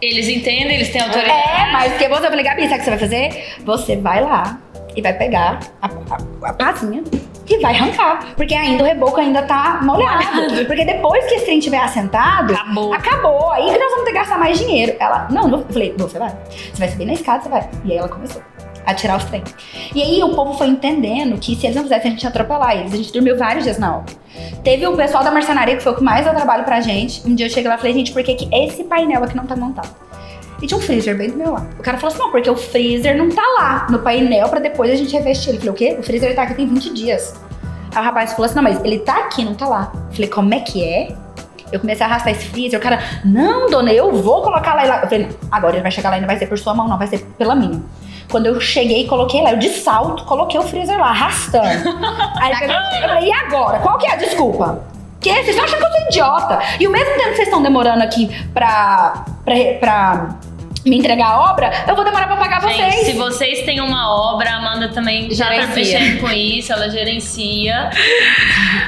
[0.00, 1.38] Eles entendem, eles têm autoridade.
[1.38, 3.54] É, mas que você, eu falei, Gabi, sabe o que você vai fazer?
[3.64, 4.58] Você vai lá
[4.96, 7.02] e vai pegar a, a, a pazinha
[7.54, 8.34] e vai arrancar.
[8.36, 10.64] Porque ainda o reboco ainda tá molhado.
[10.66, 12.92] Porque depois que esse trem estiver assentado, Acabou.
[12.92, 13.50] acabou.
[13.52, 14.96] Aí que nós vamos ter que gastar mais dinheiro.
[14.98, 15.58] Ela, não, não.
[15.60, 16.30] Eu falei, você vai.
[16.50, 17.68] Você vai subir na escada, você vai.
[17.84, 18.42] E aí ela começou
[18.86, 19.42] a tirar os trem.
[19.94, 22.76] E aí o povo foi entendendo que se eles não fizessem, a gente ia atropelar
[22.76, 22.92] eles.
[22.92, 24.14] A gente dormiu vários dias na obra.
[24.64, 27.26] Teve o pessoal da marcenaria, que foi o que mais deu trabalho pra gente.
[27.28, 29.46] Um dia eu cheguei lá e falei, gente, por que, que esse painel aqui não
[29.46, 29.90] tá montado?
[30.60, 31.68] E tinha um freezer bem do meu lado.
[31.78, 34.90] O cara falou assim: não, porque o freezer não tá lá no painel pra depois
[34.90, 35.50] a gente revestir.
[35.50, 35.96] Ele falou: o quê?
[35.98, 37.34] O freezer tá aqui tem 20 dias.
[37.94, 39.92] Aí o rapaz falou assim: não, mas ele tá aqui, não tá lá.
[39.94, 41.14] Eu falei: como é que é?
[41.72, 42.78] Eu comecei a arrastar esse freezer.
[42.78, 44.84] O cara, não, dona, eu vou colocar lá.
[44.84, 45.00] e lá.
[45.02, 46.98] Eu falei: agora ele vai chegar lá e não vai ser por sua mão, não,
[46.98, 47.80] vai ser pela minha.
[48.30, 51.66] Quando eu cheguei, coloquei lá, eu de salto, coloquei o freezer lá, arrastando.
[52.40, 53.78] Aí eu, eu falei: e agora?
[53.78, 54.84] Qual que é a desculpa?
[55.20, 55.30] Que?
[55.42, 56.58] Vocês achando que eu sou idiota?
[56.80, 60.28] E o mesmo tempo que vocês estão demorando aqui pra, pra, pra
[60.84, 63.06] me entregar a obra, eu vou demorar pra pagar Gente, vocês.
[63.06, 67.90] se vocês têm uma obra, a Amanda também já tá mexendo com isso, ela gerencia.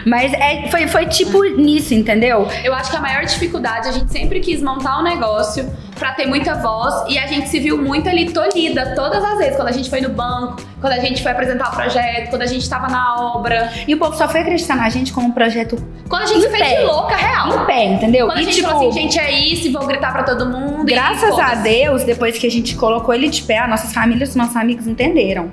[0.07, 2.49] Mas é, foi, foi tipo nisso, entendeu?
[2.65, 5.71] Eu acho que a maior dificuldade, a gente sempre quis montar um negócio
[6.03, 9.55] pra ter muita voz e a gente se viu muito ali tolhida todas as vezes.
[9.55, 12.47] Quando a gente foi no banco, quando a gente foi apresentar o projeto, quando a
[12.47, 13.73] gente tava na obra.
[13.87, 15.77] E o povo só foi acreditar na gente como um projeto
[16.09, 16.79] Quando a gente fez pé.
[16.81, 17.63] de louca real.
[17.63, 18.27] em pé, entendeu?
[18.27, 20.45] Quando a e gente tipo, falou assim, gente, é isso, e vou gritar pra todo
[20.45, 20.85] mundo.
[20.85, 21.55] graças a.
[21.63, 24.89] Deus, depois que a gente colocou ele de pé, as nossas famílias, os nossos amigos
[24.89, 25.53] entenderam.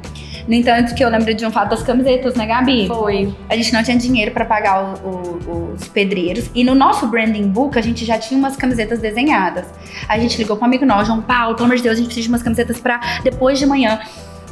[0.50, 2.88] No entanto, que eu lembro de um fato das camisetas, né, Gabi?
[2.88, 3.32] Foi.
[3.48, 6.50] A gente não tinha dinheiro pra pagar o- o- os pedreiros.
[6.56, 9.66] E no nosso branding book, a gente já tinha umas camisetas desenhadas.
[10.08, 12.08] A gente ligou pra um amigo nosso, João Paulo, pelo amor de Deus, a gente
[12.08, 14.00] precisa de umas camisetas pra depois de manhã.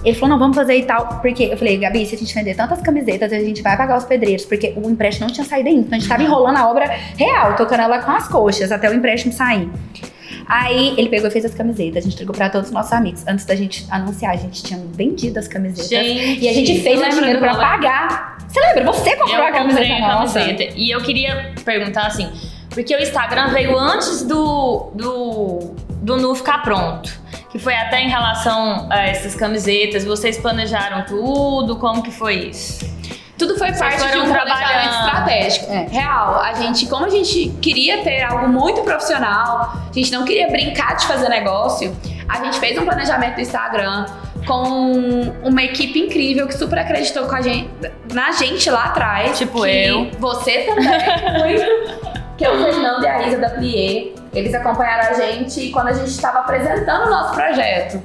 [0.06, 1.08] Ele falou, não, vamos fazer e tal.
[1.20, 4.04] Porque eu falei, Gabi, se a gente vender tantas camisetas, a gente vai pagar os
[4.06, 4.46] pedreiros.
[4.46, 5.82] Porque o empréstimo não tinha saído ainda.
[5.82, 6.86] Então a gente tava enrolando a obra
[7.18, 9.68] real, tocando ela com as coxas, até o empréstimo sair.
[10.48, 11.98] Aí ele pegou e fez as camisetas.
[11.98, 13.24] A gente entregou pra todos os nossos amigos.
[13.28, 15.90] Antes da gente anunciar, a gente tinha vendido as camisetas.
[15.90, 18.38] Gente, E a gente fez o dinheiro pra pagar.
[18.48, 18.86] Você lembra?
[18.86, 20.40] Você comprou a camiseta a nossa.
[20.40, 20.74] camiseta.
[20.76, 22.30] E eu queria perguntar assim,
[22.70, 27.12] porque o Instagram veio antes do, do, do Nu ficar pronto.
[27.52, 30.06] Que foi até em relação a essas camisetas.
[30.06, 31.76] Vocês planejaram tudo?
[31.78, 32.86] Como que foi isso?
[33.38, 35.06] Tudo foi Vocês parte de um planejamento trabalhando.
[35.06, 35.72] estratégico.
[35.72, 35.88] É.
[35.92, 36.42] Real.
[36.42, 40.96] A gente, como a gente queria ter algo muito profissional, a gente não queria brincar
[40.96, 41.96] de fazer negócio,
[42.28, 44.06] a gente fez um planejamento do Instagram
[44.46, 44.92] com
[45.44, 47.70] uma equipe incrível que super acreditou com a gente,
[48.12, 49.38] na gente lá atrás.
[49.38, 50.10] Tipo que eu.
[50.20, 50.88] Você também,
[51.40, 52.18] muito.
[52.38, 54.10] Que é o Fernando e a Isa da Plié.
[54.34, 58.02] Eles acompanharam a gente quando a gente estava apresentando o nosso projeto.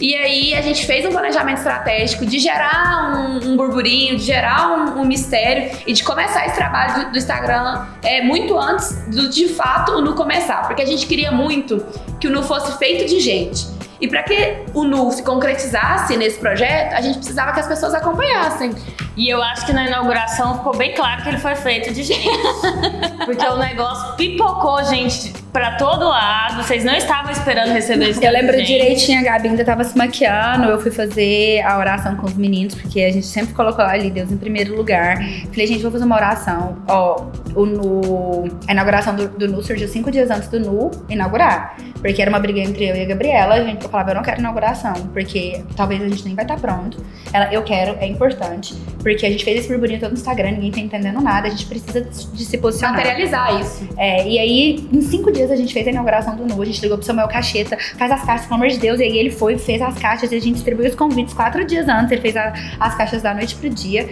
[0.00, 4.70] E aí a gente fez um planejamento estratégico de gerar um, um burburinho, de gerar
[4.72, 9.28] um, um, mistério e de começar esse trabalho do, do, Instagram é, muito antes do
[9.28, 10.66] de fato o Nu começar.
[10.66, 11.84] Porque a gente queria muito
[12.20, 13.66] que o Nu fosse feito de gente.
[14.04, 17.94] E para que o Nu se concretizasse nesse projeto, a gente precisava que as pessoas
[17.94, 18.70] acompanhassem.
[19.16, 22.28] E eu acho que na inauguração ficou bem claro que ele foi feito de gente.
[23.24, 26.62] Porque o negócio pipocou, gente, pra todo lado.
[26.62, 28.22] Vocês não estavam esperando receber isso.
[28.22, 28.66] Eu lembro gente.
[28.66, 30.64] direitinho, a Gabi ainda tava se maquiando.
[30.64, 34.30] Eu fui fazer a oração com os meninos, porque a gente sempre colocou ali Deus
[34.32, 35.16] em primeiro lugar.
[35.50, 36.76] Falei, gente, vou fazer uma oração.
[36.88, 38.50] Ó, o Nu.
[38.66, 41.76] A inauguração do, do Nu surgiu cinco dias antes do Nu inaugurar.
[42.00, 43.54] Porque era uma briga entre eu e a Gabriela.
[43.54, 46.60] A gente falava, eu não quero inauguração, porque talvez a gente nem vai estar tá
[46.60, 47.04] pronto.
[47.32, 48.74] Ela, eu quero, é importante.
[49.00, 51.66] Porque a gente fez esse burburinho todo no Instagram, ninguém tá entendendo nada, a gente
[51.66, 52.96] precisa de se posicionar.
[52.96, 53.88] Materializar isso.
[53.96, 56.80] É, e aí, em cinco dias a gente fez a inauguração do Nu, a gente
[56.82, 59.56] ligou pro Samuel Cacheta, faz as caixas, pelo amor de Deus, e aí ele foi,
[59.58, 62.52] fez as caixas e a gente distribuiu os convites quatro dias antes, ele fez a,
[62.80, 64.08] as caixas da noite pro dia.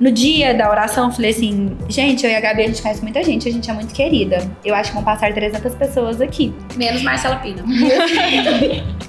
[0.00, 3.02] No dia da oração, eu falei assim: gente, eu e a Gabi, a gente conhece
[3.02, 4.38] muita gente, a gente é muito querida.
[4.64, 6.52] Eu acho que vão passar 300 pessoas aqui.
[6.76, 7.62] Menos Marcela Pina.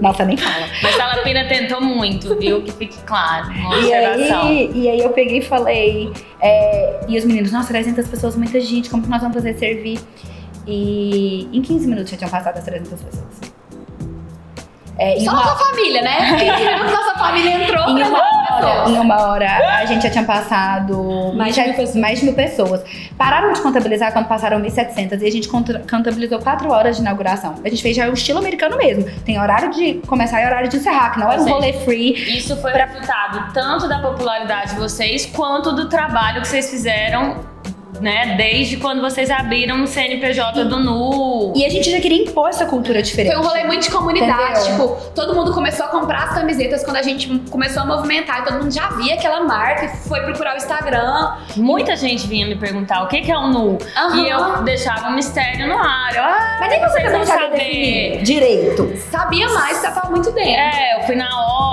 [0.00, 0.66] Nossa, nem fala.
[0.82, 2.62] Mas a Lapina tentou muito, viu?
[2.62, 3.50] Que fique claro.
[3.82, 6.12] E aí, e aí eu peguei e falei.
[6.40, 9.98] É, e os meninos, nossa, 300 pessoas, muita gente, como que nós vamos fazer servir?
[10.66, 13.55] E em 15 minutos já tinham passado as 300 pessoas.
[14.98, 15.44] É, Só uma...
[15.44, 16.16] nossa família, né?
[16.66, 21.32] É, nossa família entrou em uma, hora, em uma hora, a gente já tinha passado
[21.34, 21.96] mais de, mil pessoas.
[21.96, 22.82] mais de mil pessoas.
[23.16, 27.56] Pararam de contabilizar quando passaram 1.700 e a gente contabilizou 4 horas de inauguração.
[27.64, 29.04] A gente fez já o estilo americano mesmo.
[29.24, 32.36] Tem horário de começar e horário de encerrar, que não é um rolê free.
[32.36, 32.86] Isso foi pra...
[32.86, 37.44] resultado tanto da popularidade de vocês quanto do trabalho que vocês fizeram
[38.00, 38.34] né?
[38.36, 41.52] Desde quando vocês abriram o CNPJ do NU.
[41.54, 43.32] E a gente já queria impor essa cultura diferente.
[43.32, 44.60] Foi um rolê muito de comunidade.
[44.60, 44.96] Entendeu?
[44.96, 48.40] Tipo, todo mundo começou a comprar as camisetas quando a gente começou a movimentar.
[48.40, 51.36] E todo mundo já via aquela marca e foi procurar o Instagram.
[51.56, 53.78] Muita gente vinha me perguntar o que, que é o NU.
[53.78, 54.16] Uhum.
[54.16, 56.14] E eu deixava um mistério no ar.
[56.14, 58.92] Eu, ah, Mas nem vocês não saber direito.
[59.10, 60.50] Sabia mais, você tava muito dentro.
[60.50, 61.28] É, eu fui na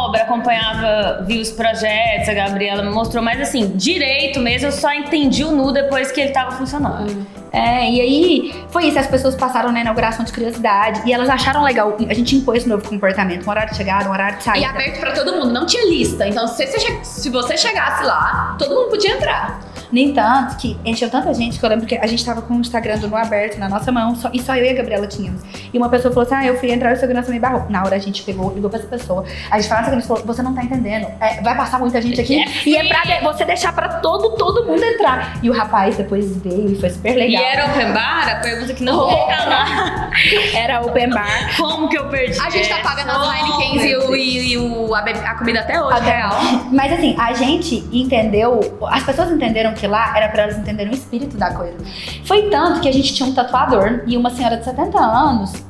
[0.05, 3.23] obra, acompanhava, vi os projetos, a Gabriela me mostrou.
[3.23, 7.11] Mas assim, direito mesmo, eu só entendi o NU depois que ele estava funcionando.
[7.11, 7.25] Hum.
[7.51, 11.63] É, e aí foi isso, as pessoas passaram na inauguração de curiosidade e elas acharam
[11.63, 11.95] legal.
[12.09, 14.65] A gente impôs esse novo comportamento, um horário de chegada, um horário de saída.
[14.65, 16.27] E aberto para todo mundo, não tinha lista.
[16.27, 19.59] Então, se você, se você chegasse lá, todo mundo podia entrar.
[19.93, 22.59] No entanto, que encheu tanta gente que eu lembro que a gente tava com o
[22.59, 25.43] Instagram do No aberto na nossa mão só, e só eu e a Gabriela tínhamos.
[25.71, 27.69] E uma pessoa falou assim: Ah, eu fui entrar e o segurança me barrou.
[27.69, 29.23] Na hora a gente pegou, ligou pra essa pessoa.
[29.51, 31.05] A gente falou, segurança falou: Você não tá entendendo.
[31.21, 32.41] É, vai passar muita gente aqui.
[32.41, 35.37] É e é pra você deixar pra todo, todo mundo entrar.
[35.43, 37.43] E o rapaz depois veio e foi super legal.
[37.43, 38.29] E era open bar?
[38.29, 40.09] A pergunta que não era lá.
[40.53, 41.55] Era open bar.
[41.57, 42.39] Como que eu perdi?
[42.39, 45.97] A gente tá pagando as Heineken e, o, e o, a, a, comida até hoje,
[45.97, 46.31] até real.
[46.71, 50.95] Mas assim, a gente entendeu, as pessoas entenderam que lá era pra elas entenderem o
[50.95, 51.77] espírito da coisa.
[52.25, 55.63] Foi tanto que a gente tinha um tatuador e uma senhora de 70 anos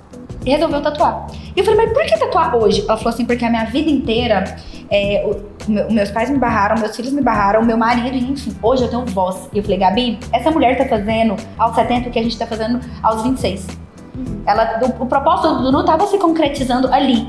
[0.46, 1.28] resolveu tatuar.
[1.56, 2.82] E eu falei, mas por que tatuar hoje?
[2.82, 4.56] Ela falou assim, porque a minha vida inteira,
[4.90, 8.84] é, o, meu, meus pais me barraram, meus filhos me barraram, meu marido, enfim, hoje
[8.84, 9.50] eu tenho voz.
[9.54, 12.46] E eu falei, Gabi, essa mulher tá fazendo aos 70 o que a gente tá
[12.46, 13.68] fazendo aos 26.
[14.16, 14.42] Uhum.
[14.46, 17.28] Ela, o, o propósito do Nu tava se concretizando ali.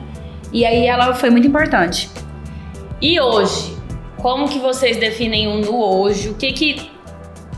[0.53, 2.11] E aí ela foi muito importante.
[3.01, 3.74] E hoje?
[4.25, 6.31] Como que vocês definem o Nu hoje?
[6.31, 6.91] O que que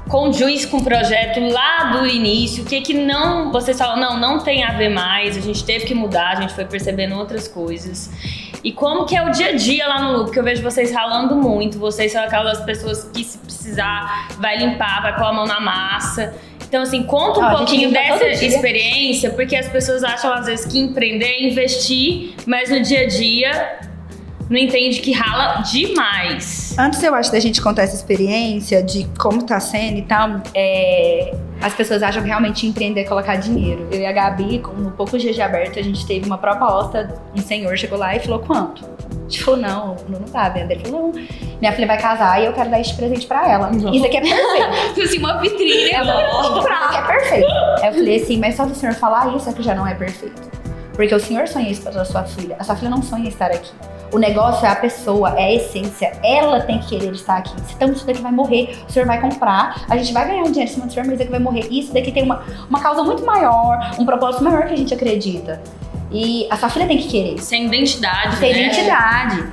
[0.09, 4.41] conjunge com o projeto lá do início, o que que não, vocês falam, não, não
[4.41, 8.11] tem a ver mais, a gente teve que mudar, a gente foi percebendo outras coisas.
[8.65, 10.91] E como que é o dia a dia lá no Loop, que eu vejo vocês
[10.91, 15.47] ralando muito, vocês são aquelas pessoas que se precisar, vai limpar, vai pôr a mão
[15.47, 16.35] na massa.
[16.67, 20.81] Então, assim, conta um ah, pouquinho dessa experiência, porque as pessoas acham às vezes que
[20.81, 23.86] empreender é investir, mas no dia a dia
[24.49, 26.77] não entende que rala demais.
[26.79, 31.35] Antes, eu acho, da gente contar essa experiência de como tá sendo e tal, é,
[31.61, 33.89] as pessoas acham que realmente empreender é colocar dinheiro.
[33.91, 37.41] Eu e a Gabi, no poucos dias de aberto, a gente teve uma proposta, um
[37.41, 38.85] senhor chegou lá e falou, quanto?
[38.85, 40.71] A gente falou, não, não, não tá vendo.
[40.71, 41.27] Ele falou, não,
[41.61, 43.71] minha filha vai casar e eu quero dar este presente pra ela.
[43.73, 43.93] Não.
[43.93, 45.03] Isso aqui é perfeito.
[45.03, 46.77] assim, uma vitrine, vou comprar.
[46.77, 47.53] Isso aqui é perfeito.
[47.83, 49.95] Aí eu falei assim, mas só do senhor falar isso é que já não é
[49.95, 50.41] perfeito.
[50.95, 52.57] Porque o senhor sonha isso pra sua filha.
[52.59, 53.73] A sua filha não sonha estar aqui.
[54.17, 56.11] O negócio é a pessoa, é a essência.
[56.25, 57.53] Ela tem que querer estar aqui.
[57.75, 60.71] Então isso daqui vai morrer, o senhor vai comprar, a gente vai ganhar um dinheiro
[60.71, 61.69] em cima do senhor, mas isso daqui vai morrer.
[61.71, 65.63] Isso daqui tem uma, uma causa muito maior, um propósito maior que a gente acredita.
[66.11, 67.39] E a sua filha tem que querer.
[67.43, 68.61] Sem identidade, Sem né?
[68.63, 69.53] identidade.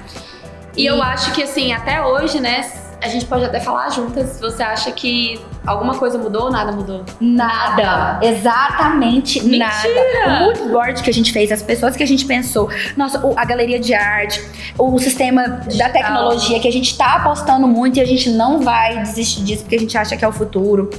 [0.78, 2.62] E, e eu acho que assim, até hoje, né,
[3.04, 5.38] a gente pode até falar juntas se você acha que
[5.68, 7.04] alguma coisa mudou ou nada mudou.
[7.20, 8.20] Nada.
[8.22, 9.60] Exatamente Mentira.
[9.60, 10.46] nada.
[10.46, 13.44] O mood board que a gente fez, as pessoas que a gente pensou, nossa, a
[13.44, 14.42] galeria de arte,
[14.78, 15.92] o sistema da Digital.
[15.92, 19.76] tecnologia que a gente tá apostando muito e a gente não vai desistir disso porque
[19.76, 20.90] a gente acha que é o futuro.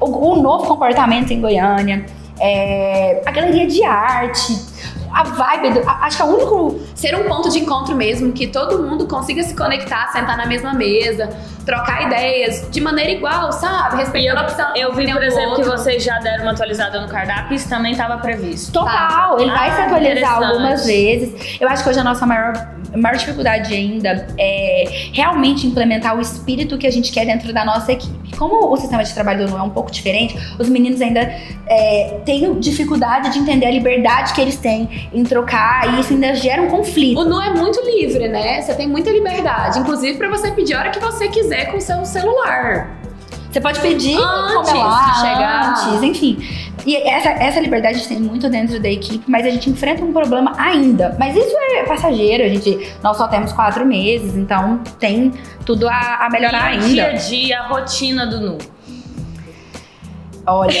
[0.00, 2.06] O, o novo comportamento em Goiânia,
[2.38, 4.56] é, a galeria de arte,
[5.20, 8.32] a vibe, do, a- acho que é o único Ser um ponto de encontro mesmo,
[8.32, 11.28] que todo mundo consiga se conectar, sentar na mesma mesa,
[11.68, 13.96] trocar ideias de maneira igual, sabe?
[13.96, 14.74] Respeitando a opção.
[14.74, 18.16] Eu vi, por exemplo, que vocês já deram uma atualizada no cardápio, isso também estava
[18.16, 18.72] previsto.
[18.72, 21.58] Total, ele vai Ah, se atualizar algumas vezes.
[21.60, 22.54] Eu acho que hoje a nossa maior,
[22.96, 27.92] maior dificuldade ainda é realmente implementar o espírito que a gente quer dentro da nossa
[27.92, 28.34] equipe.
[28.38, 31.20] Como o sistema de trabalho do Nu é um pouco diferente, os meninos ainda
[31.66, 36.34] é, têm dificuldade de entender a liberdade que eles têm em trocar e isso ainda
[36.34, 37.20] gera um conflito.
[37.20, 38.62] O Nu é muito livre, né?
[38.62, 41.80] Você tem muita liberdade, inclusive pra você pedir a hora que você quiser com o
[41.80, 42.98] seu celular.
[43.50, 45.68] Você pode pedir Antes é lá, de chegar.
[45.70, 46.68] antes, enfim.
[46.86, 50.04] E essa, essa liberdade a gente tem muito dentro da equipe, mas a gente enfrenta
[50.04, 51.16] um problema ainda.
[51.18, 55.32] Mas isso é passageiro, a gente, nós só temos quatro meses, então tem
[55.64, 57.18] tudo a, a melhorar e o dia a ainda.
[57.22, 58.58] dia, a rotina do Nu.
[60.48, 60.72] Olha.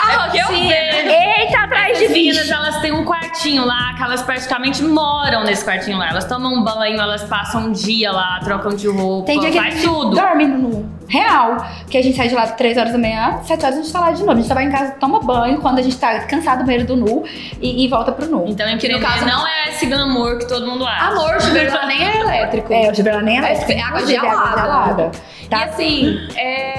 [0.00, 0.68] Ah, eu sim.
[0.68, 1.08] vejo.
[1.08, 2.54] Eita, atrás de As meninas, bicho.
[2.54, 6.08] elas têm um quartinho lá, que elas praticamente moram nesse quartinho lá.
[6.10, 9.58] Elas tomam um banho, elas passam um dia lá, trocam de roupa, Tem dia que
[9.60, 10.16] faz tudo.
[10.16, 11.56] dorme no real.
[11.90, 14.00] Que a gente sai de lá 3 horas da manhã, 7 horas a gente tá
[14.00, 14.32] lá de novo.
[14.32, 16.86] A gente só vai em casa, toma banho quando a gente tá cansado do banheiro
[16.86, 17.24] do nu
[17.60, 18.44] e, e volta pro nu.
[18.46, 21.06] Então, Que no caso- não é esse glamour que todo mundo acha.
[21.06, 22.72] Amor, chuveiro lá nem é elétrico.
[22.72, 24.60] É, o chuveiro nem é, É água gelada.
[24.62, 25.10] gelada.
[25.42, 25.64] E Tá?
[25.64, 26.77] assim, é...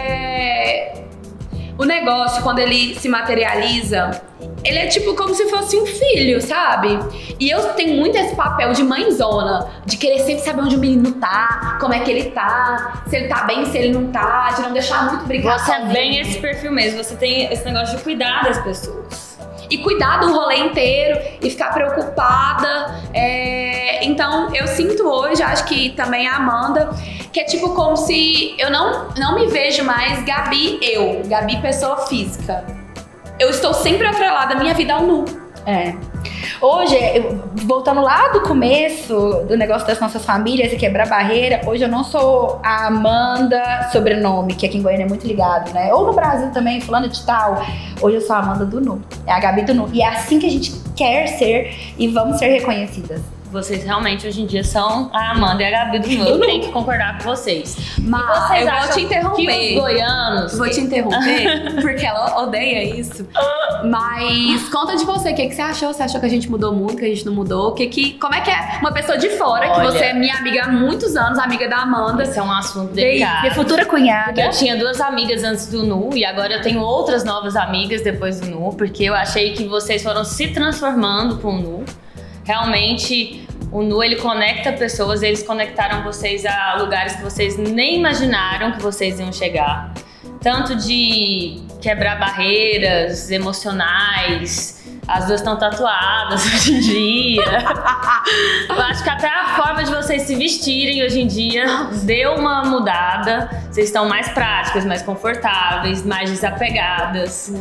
[1.79, 4.21] o negócio, quando ele se materializa,
[4.65, 6.99] ele é tipo como se fosse um filho, sabe?
[7.39, 11.13] E eu tenho muito esse papel de mãezona, de querer sempre saber onde o menino
[11.13, 14.61] tá, como é que ele tá, se ele tá bem, se ele não tá, de
[14.61, 15.57] não deixar muito brigar.
[15.57, 17.01] Você é bem esse perfil mesmo.
[17.01, 19.28] Você tem esse negócio de cuidar das pessoas.
[19.69, 23.01] E cuidar do rolê inteiro e ficar preocupada.
[23.13, 26.89] É, Então, eu sinto hoje, acho que também a Amanda,
[27.31, 32.07] que é tipo como se eu não, não me vejo mais Gabi eu, Gabi pessoa
[32.07, 32.65] física.
[33.39, 35.25] Eu estou sempre atrelada minha vida ao nu.
[35.65, 35.93] É.
[36.61, 36.97] Hoje,
[37.65, 42.03] voltando lá do começo do negócio das nossas famílias e quebrar barreira, hoje eu não
[42.03, 45.93] sou a Amanda sobrenome, que aqui em Goiânia é muito ligado, né?
[45.93, 47.61] Ou no Brasil também, fulano de tal.
[48.01, 49.01] Hoje eu sou a Amanda do Nu.
[49.25, 49.89] É a Gabi do Nu.
[49.93, 53.21] E é assim que a gente quer ser e vamos ser reconhecidas.
[53.51, 56.27] Vocês realmente hoje em dia são a Amanda e a Gabi do Nu.
[56.29, 57.75] Eu tenho que concordar com vocês.
[57.97, 59.45] Mas Vocês eu vou te interromper.
[59.47, 60.57] Que os goianos.
[60.57, 63.27] Vou te interromper, porque ela odeia isso.
[63.83, 65.91] Mas conta de você, o que, que você achou?
[65.91, 67.69] Você achou que a gente mudou muito, que a gente não mudou?
[67.69, 69.91] O que que, como é que é uma pessoa de fora, que Olha.
[69.91, 72.21] você é minha amiga há muitos anos, amiga da Amanda.
[72.23, 73.55] Esse é um assunto Minha delicado.
[73.55, 74.41] futura Porque cunhada.
[74.41, 78.39] eu tinha duas amigas antes do Nu e agora eu tenho outras novas amigas depois
[78.39, 81.85] do Nu, porque eu achei que vocês foram se transformando com o Nu.
[82.49, 88.71] Realmente, o Nu ele conecta pessoas, eles conectaram vocês a lugares que vocês nem imaginaram
[88.71, 89.93] que vocês iam chegar.
[90.41, 97.43] Tanto de quebrar barreiras emocionais, as duas estão tatuadas hoje em dia.
[98.67, 101.67] Eu acho que até a forma de vocês se vestirem hoje em dia
[102.01, 103.47] deu uma mudada.
[103.69, 107.53] Vocês estão mais práticas, mais confortáveis, mais desapegadas.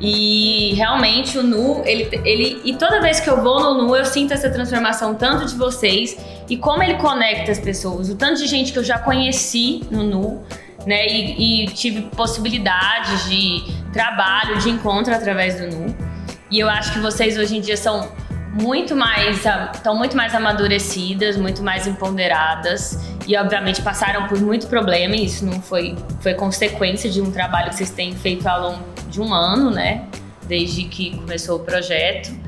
[0.00, 2.60] E realmente o Nu, ele, ele.
[2.64, 6.16] E toda vez que eu vou no Nu, eu sinto essa transformação tanto de vocês
[6.48, 8.08] e como ele conecta as pessoas.
[8.08, 10.42] O tanto de gente que eu já conheci no Nu,
[10.86, 11.06] né?
[11.06, 15.94] E, e tive possibilidades de trabalho, de encontro através do Nu.
[16.50, 18.10] E eu acho que vocês hoje em dia são
[18.52, 25.14] muito mais estão muito mais amadurecidas, muito mais empoderadas e obviamente passaram por muito problema
[25.14, 28.89] e isso não foi foi consequência de um trabalho que vocês têm feito ao longo
[29.10, 30.04] de um ano, né?
[30.46, 32.38] Desde que começou o projeto.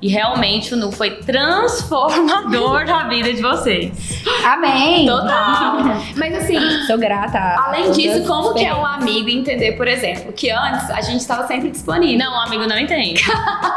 [0.00, 4.20] E realmente o Nu foi transformador na vida de vocês.
[4.44, 5.06] Amém!
[5.06, 5.76] Total.
[6.16, 7.38] Mas assim, Sou grata.
[7.38, 11.46] além disso, como que é um amigo entender, por exemplo, que antes a gente estava
[11.46, 12.18] sempre disponível.
[12.18, 13.22] Não, o amigo não entende.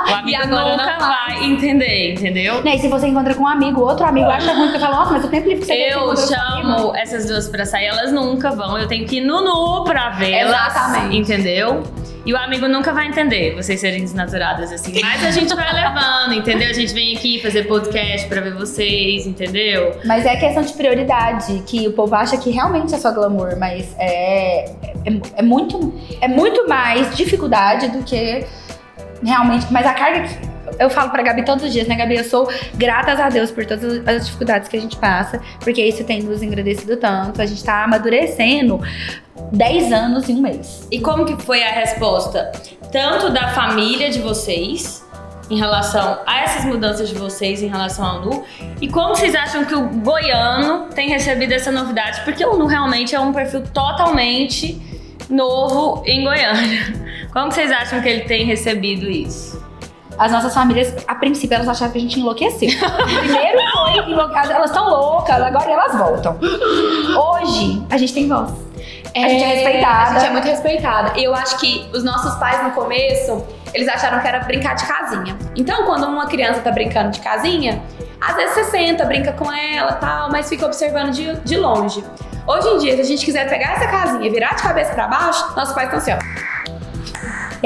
[0.06, 2.64] O amigo agora nunca não vai entender, entendeu?
[2.64, 5.12] Né, e se você encontra com um amigo, outro amigo acha ruim, você fala, nossa,
[5.14, 8.78] mas o tempo livre que você Eu chamo essas duas pra sair, elas nunca vão.
[8.78, 10.52] Eu tenho que ir no nu pra vê-las.
[10.52, 11.18] Exatamente.
[11.18, 11.84] Entendeu?
[12.26, 15.00] E o amigo nunca vai entender vocês serem desnaturadas assim.
[15.00, 16.70] Mas a gente vai levando, entendeu?
[16.70, 19.96] A gente vem aqui fazer podcast pra ver vocês, entendeu?
[20.06, 23.96] Mas é questão de prioridade, que o povo acha que realmente é só glamour, mas
[24.00, 28.44] é, é, é muito, é muito mais dificuldade do que
[29.24, 29.68] realmente.
[29.72, 32.16] Mas a carga que eu falo pra Gabi todos os dias, né, Gabi?
[32.18, 36.04] Eu sou gratas a Deus por todas as dificuldades que a gente passa, porque isso
[36.04, 37.42] tem nos engrandecido tanto.
[37.42, 38.82] A gente tá amadurecendo
[39.52, 40.88] 10 anos em um mês.
[40.92, 42.52] E como que foi a resposta?
[42.92, 45.06] Tanto da família de vocês,
[45.50, 48.44] em relação a essas mudanças de vocês em relação ao Nu?
[48.82, 52.22] E como vocês acham que o goiano tem recebido essa novidade?
[52.24, 54.82] Porque o Nu realmente é um perfil totalmente
[55.30, 56.94] novo em Goiânia.
[57.32, 59.65] Como vocês acham que ele tem recebido isso?
[60.18, 62.70] As nossas famílias, a princípio, elas achavam que a gente enlouqueceu.
[63.20, 66.38] Primeiro foi enlouquecida, elas estão loucas, agora elas voltam.
[67.18, 68.52] Hoje, a gente tem voz.
[69.16, 70.10] A gente é respeitada.
[70.10, 71.20] A gente é muito respeitada.
[71.20, 74.86] E eu acho que os nossos pais no começo, eles acharam que era brincar de
[74.86, 75.38] casinha.
[75.56, 77.82] Então, quando uma criança tá brincando de casinha,
[78.20, 82.04] às vezes você senta, brinca com ela tal, mas fica observando de, de longe.
[82.48, 85.08] Hoje em dia, se a gente quiser pegar essa casinha e virar de cabeça para
[85.08, 86.55] baixo, nossos pais estão assim, ó.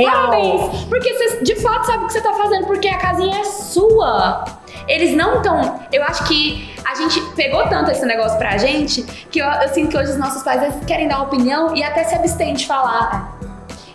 [0.06, 0.86] Parabéns!
[0.86, 4.46] Porque você de fato sabe o que você tá fazendo, porque a casinha é sua.
[4.88, 5.80] Eles não estão.
[5.92, 9.90] Eu acho que a gente pegou tanto esse negócio pra gente que eu, eu sinto
[9.90, 13.39] que hoje os nossos pais querem dar opinião e até se abstêm de falar.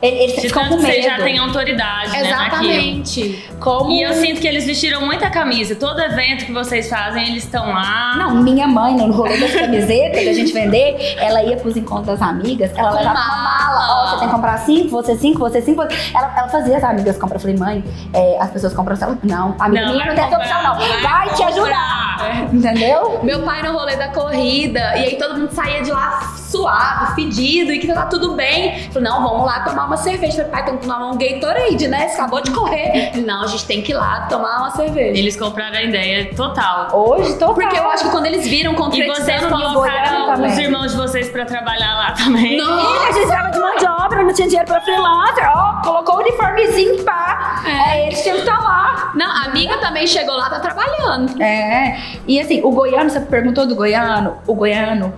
[0.07, 0.95] Eles De ficam tanto com que medo.
[1.03, 2.71] vocês já têm autoridade, né, naquilo.
[2.73, 3.49] Exatamente.
[3.59, 3.91] Como...
[3.91, 5.75] E eu sinto que eles vestiram muita camisa.
[5.75, 8.15] Todo evento que vocês fazem, eles estão lá.
[8.17, 12.19] Não, minha mãe, no rolê das camisetas que a gente vender, ela ia pros encontros
[12.19, 13.79] das amigas, ela Com levava uma mala.
[13.79, 14.05] mala.
[14.05, 15.83] Ó, você tem que comprar cinco, você cinco, você cinco.
[15.83, 17.37] Ela, ela fazia as amigas comprar.
[17.37, 19.19] Eu falei, mãe, é, as pessoas compram ela.
[19.23, 20.79] Não, amiga minha não tem essa opção, não.
[21.01, 22.51] Vai, te ajudar.
[22.53, 23.21] Entendeu?
[23.23, 26.21] Meu pai no rolê da corrida, e aí todo mundo saía de lá
[26.55, 28.89] suado, fedido, e que tá tudo bem.
[28.91, 30.37] Falei, não, vamos lá tomar uma cerveja.
[30.37, 32.09] Falei, pai, tem que tomar um Gatorade, né?
[32.09, 33.13] Você acabou de correr.
[33.15, 35.19] Ele, não, a gente tem que ir lá tomar uma cerveja.
[35.19, 36.89] Eles compraram a ideia total.
[36.93, 37.55] Hoje, total.
[37.55, 41.45] Porque eu acho que quando eles viram E vocês colocaram os irmãos de vocês pra
[41.45, 42.57] trabalhar lá também.
[42.57, 45.51] Não, a gente tava de mão de obra, não tinha dinheiro pra freelancer.
[45.55, 47.63] Ó, colocou o uniformezinho, pá.
[47.67, 49.13] É, eles tinham que estar lá.
[49.15, 51.43] não, a amiga também chegou lá, tá trabalhando.
[51.43, 51.99] É,
[52.29, 55.13] e assim, o goiano, você perguntou do goiano, o goiano,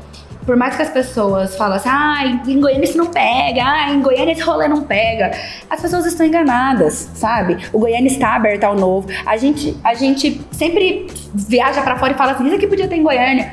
[0.46, 4.00] por mais que as pessoas falem assim, ah, em Goiânia isso não pega, ah, em
[4.00, 5.32] Goiânia esse rolê não pega,
[5.68, 7.58] as pessoas estão enganadas, sabe?
[7.72, 9.08] O Goiânia está aberto ao novo.
[9.26, 12.96] A gente, a gente sempre viaja pra fora e fala assim, isso aqui podia ter
[12.96, 13.52] em Goiânia.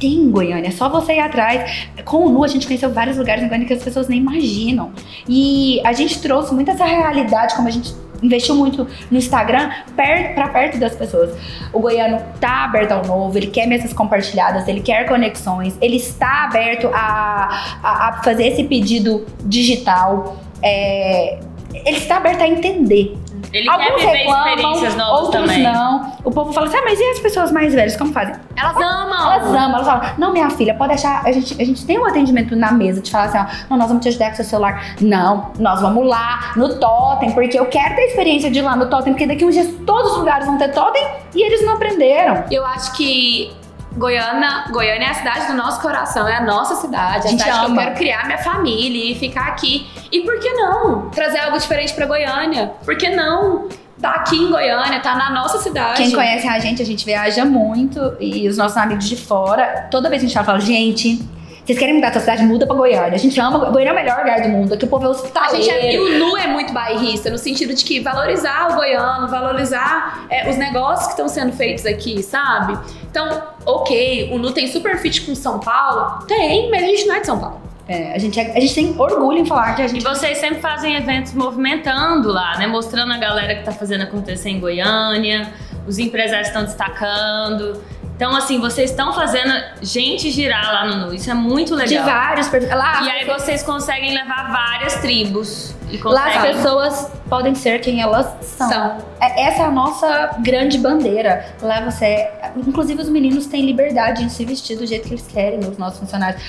[0.00, 1.88] Tem em Goiânia, é só você ir atrás.
[2.04, 4.92] Com o Nu, a gente conheceu vários lugares em Goiânia que as pessoas nem imaginam.
[5.26, 10.34] E a gente trouxe muito essa realidade, como a gente investiu muito no Instagram, per,
[10.34, 11.36] pra perto das pessoas.
[11.72, 16.44] O goiano tá aberto ao novo, ele quer mesas compartilhadas, ele quer conexões, ele está
[16.44, 20.36] aberto a, a, a fazer esse pedido digital.
[20.62, 21.38] É,
[21.84, 23.16] ele está aberto a entender.
[23.56, 25.62] Ele Alguns quer viver reclamam, experiências novas outros também.
[25.62, 26.12] não.
[26.24, 28.34] O povo fala assim, ah, mas e as pessoas mais velhas, como fazem?
[28.56, 29.32] Elas amam.
[29.32, 32.04] Elas amam, elas falam, não, minha filha, pode deixar, a gente, a gente tem um
[32.06, 34.96] atendimento na mesa de falar assim, ó, não, nós vamos te ajudar com seu celular.
[35.00, 38.76] Não, nós vamos lá no Totem, porque eu quero ter a experiência de ir lá
[38.76, 41.74] no Totem, porque daqui uns dias todos os lugares vão ter Totem e eles não
[41.74, 42.44] aprenderam.
[42.50, 43.52] Eu acho que
[43.96, 47.58] Goiânia, Goiânia é a cidade do nosso coração, é a nossa cidade, A gente cidade
[47.60, 47.80] que ama.
[47.80, 49.86] eu quero criar minha família e ficar aqui.
[50.12, 52.72] E por que não trazer algo diferente pra Goiânia?
[52.84, 53.68] Por que não
[54.00, 55.96] tá aqui em Goiânia, tá na nossa cidade?
[55.96, 60.08] Quem conhece a gente, a gente viaja muito e os nossos amigos de fora, toda
[60.10, 61.18] vez que a gente fala, fala, gente,
[61.66, 63.14] vocês querem mudar a sua cidade, muda pra Goiânia.
[63.14, 65.10] A gente ama, Goiânia é o melhor lugar do mundo, aqui o povo é A
[65.10, 65.56] hospitaleiro.
[65.62, 69.26] gente é, e o Nu é muito bairrista, no sentido de que valorizar o goiano,
[69.28, 72.78] valorizar é, os negócios que estão sendo feitos aqui, sabe?
[73.10, 76.24] Então, ok, o Nu tem super fit com São Paulo?
[76.26, 77.60] Tem, mas a gente não é de São Paulo.
[77.88, 80.38] É, a, gente é- a gente tem orgulho em falar que a E gente vocês
[80.38, 82.66] sempre fazem eventos movimentando lá, né?
[82.66, 85.52] Mostrando a galera que tá fazendo acontecer em Goiânia,
[85.86, 87.80] os empresários estão destacando.
[88.16, 89.52] Então, assim, vocês estão fazendo
[89.82, 91.14] gente girar lá no Nu.
[91.14, 92.06] Isso é muito de legal.
[92.06, 92.70] vários perfis.
[92.70, 95.74] Lá, E aí vocês conseguem levar várias tribos.
[95.90, 96.54] E lá as conseguem...
[96.56, 98.68] pessoas podem ser quem elas são.
[98.70, 98.98] São.
[99.20, 101.44] É- Essa é a nossa grande bandeira.
[101.60, 102.26] Lá você.
[102.56, 106.00] Inclusive, os meninos têm liberdade de se vestir do jeito que eles querem, os nossos
[106.00, 106.42] funcionários.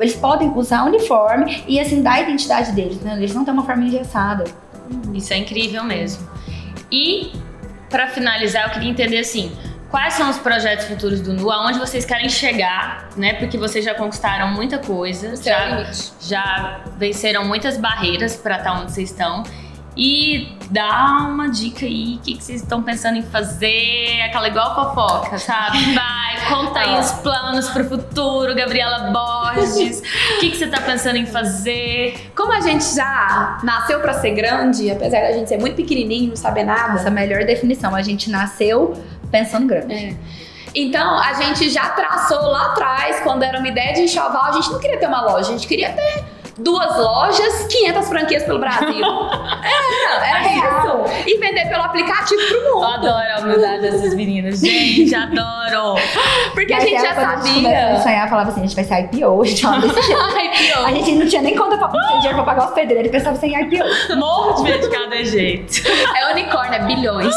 [0.00, 3.14] Eles podem usar uniforme e, assim, dar a identidade deles, né?
[3.16, 4.42] Eles não têm uma forma engessada.
[5.14, 6.28] Isso é incrível mesmo.
[6.90, 7.32] E,
[7.88, 9.52] pra finalizar, eu queria entender assim.
[9.92, 11.50] Quais são os projetos futuros do Nu?
[11.50, 13.34] Aonde vocês querem chegar, né?
[13.34, 15.34] Porque vocês já conquistaram muita coisa.
[15.34, 19.42] É Já, já venceram muitas barreiras para estar onde vocês estão.
[19.94, 24.22] E dá uma dica aí, o que, que vocês estão pensando em fazer?
[24.22, 25.76] Aquela igual fofoca, sabe?
[25.92, 30.00] Vai, conta aí os planos pro futuro, Gabriela Borges.
[30.36, 32.30] O que, que você tá pensando em fazer?
[32.34, 36.36] Como a gente já nasceu pra ser grande, apesar da gente ser muito pequenininho, não
[36.36, 37.94] saber nada, Essa é a melhor definição.
[37.94, 38.94] A gente nasceu
[39.32, 39.92] pensando grande.
[39.94, 40.14] É.
[40.74, 44.70] Então, a gente já traçou lá atrás, quando era uma ideia de enxoval, a gente
[44.70, 46.24] não queria ter uma loja, a gente queria ter
[46.58, 49.04] duas lojas, 500 franquias pelo Brasil.
[49.64, 51.04] era, era real.
[51.26, 52.84] E vender pelo aplicativo pro Eu mundo.
[52.86, 54.60] adoro a humildade dessas meninas.
[54.60, 55.98] Gente, adoro.
[56.52, 58.00] Porque a gente já quando A gente sabia.
[58.02, 60.20] sonhar, falava assim, a gente vai ser IPO, a gente falava desse jeito.
[60.36, 60.86] Ai, pior.
[60.86, 63.56] A gente não tinha nem conta pra, não dinheiro pra pagar os pedreiros, pensava assim,
[63.56, 64.16] IPO.
[64.16, 65.82] Morro de medo de cada jeito.
[66.22, 67.34] É unicórnio, é bilhões.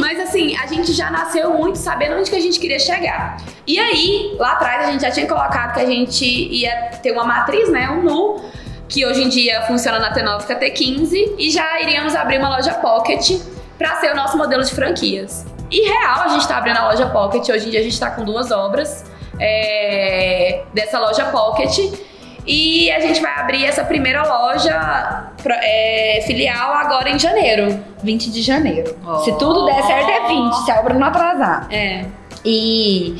[0.00, 3.38] Mas assim, a gente já nasceu muito sabendo onde que a gente queria chegar.
[3.66, 7.24] E aí, lá atrás, a gente já tinha colocado que a gente ia ter uma
[7.24, 7.88] matriz, né?
[7.90, 8.44] Um NU,
[8.88, 12.74] que hoje em dia funciona na T9 e T15, e já iríamos abrir uma loja
[12.74, 13.40] Pocket
[13.78, 15.46] para ser o nosso modelo de franquias.
[15.70, 17.48] E real, a gente tá abrindo a loja Pocket.
[17.48, 19.04] Hoje em dia a gente tá com duas obras
[19.40, 21.76] é, dessa loja Pocket.
[22.46, 25.32] E a gente vai abrir essa primeira loja
[25.62, 27.78] é, filial agora em janeiro.
[28.02, 28.96] 20 de janeiro.
[29.04, 29.18] Oh.
[29.18, 31.66] Se tudo der certo, é 20, se a obra não atrasar.
[31.70, 32.04] É.
[32.44, 33.16] E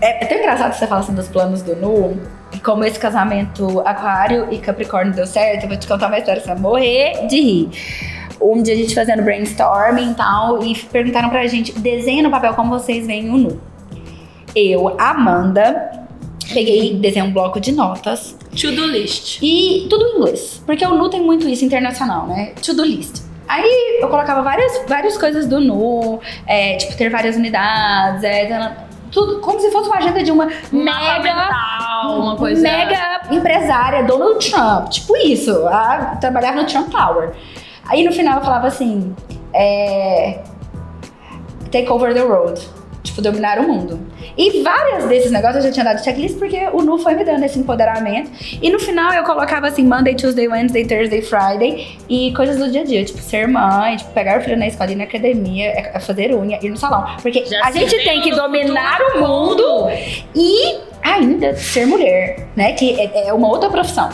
[0.00, 2.20] é, é tão engraçado que você fala assim dos planos do Nu.
[2.52, 6.40] E como esse casamento Aquário e Capricórnio deu certo, eu vou te contar uma história,
[6.40, 7.70] você vai morrer de rir.
[8.40, 12.54] Um dia a gente fazendo brainstorming e tal, e perguntaram pra gente: desenha no papel
[12.54, 13.60] como vocês veem o Nu.
[14.54, 16.05] Eu, Amanda,
[16.52, 19.38] peguei, desenhei um bloco de notas To-do list.
[19.42, 20.62] e tudo em inglês.
[20.64, 22.52] Porque o Nu tem muito isso internacional, né?
[22.62, 23.22] To-do list.
[23.48, 28.76] Aí eu colocava várias, várias coisas do Nu, é, tipo, ter várias unidades, é,
[29.12, 31.22] tudo como se fosse uma agenda de uma Um mega.
[31.22, 32.60] mental, uma coisa.
[32.60, 34.88] Mega empresária, Donald Trump.
[34.88, 35.66] Tipo isso.
[35.68, 37.32] A, trabalhava no Trump Tower.
[37.86, 39.14] Aí no final eu falava assim:
[39.54, 40.40] é,
[41.70, 42.60] Take over the road.
[43.04, 44.00] Tipo, dominar o mundo.
[44.36, 47.44] E várias desses negócios eu já tinha dado checklist porque o Nu foi me dando
[47.44, 48.30] esse empoderamento.
[48.62, 51.98] E no final eu colocava assim: Monday, Tuesday, Wednesday, Thursday, Friday.
[52.08, 54.90] E coisas do dia a dia, tipo, ser mãe, tipo, pegar o filho na escola,
[54.92, 57.04] ir na academia, é- é fazer unha, ir no salão.
[57.22, 59.88] Porque Já a gente tem que dominar o mundo
[60.34, 62.72] e ainda ser mulher, né?
[62.72, 64.08] Que é, é uma outra profissão,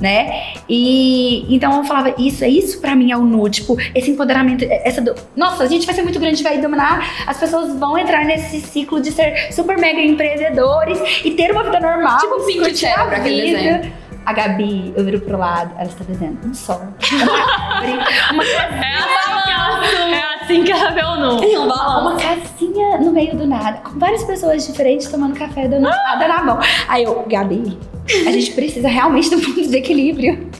[0.00, 0.52] né?
[0.68, 4.64] E então eu falava, isso é isso pra mim é o nu, tipo, esse empoderamento,
[4.64, 7.96] é- essa do, nossa, a gente vai ser muito grande, vai dominar, as pessoas vão
[7.96, 12.52] entrar nesse ciclo de ser super mega empreendedores e ter uma vida normal, Tipo Pinto
[12.52, 13.92] de curtir a Cérebro, aquele desenho.
[14.26, 16.80] A Gabi, eu viro pro lado, ela está desenhando um sol,
[17.12, 21.40] uma uma É assim, que ela, é assim que ela vê o nu.
[21.40, 22.00] Tem um balão.
[22.10, 26.42] uma casinha no meio do nada, com várias pessoas diferentes tomando café, dando nada na
[26.42, 26.58] mão.
[26.88, 27.78] Aí eu, Gabi,
[28.26, 30.50] a gente precisa realmente do ponto de equilíbrio.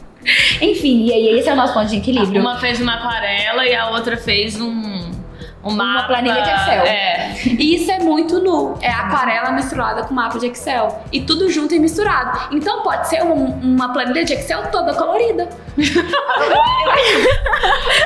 [0.61, 2.41] Enfim, e aí esse é o nosso ponto de equilíbrio.
[2.41, 4.69] Uma fez uma aquarela e a outra fez um.
[4.71, 5.11] um
[5.63, 6.83] Uma mapa- planilha de Excel.
[6.85, 7.33] É.
[7.59, 8.75] E isso é muito nu.
[8.81, 11.03] É aquarela misturada com mapa de Excel.
[11.13, 12.55] E tudo junto e misturado.
[12.55, 15.49] Então pode ser um- uma planilha de Excel toda colorida.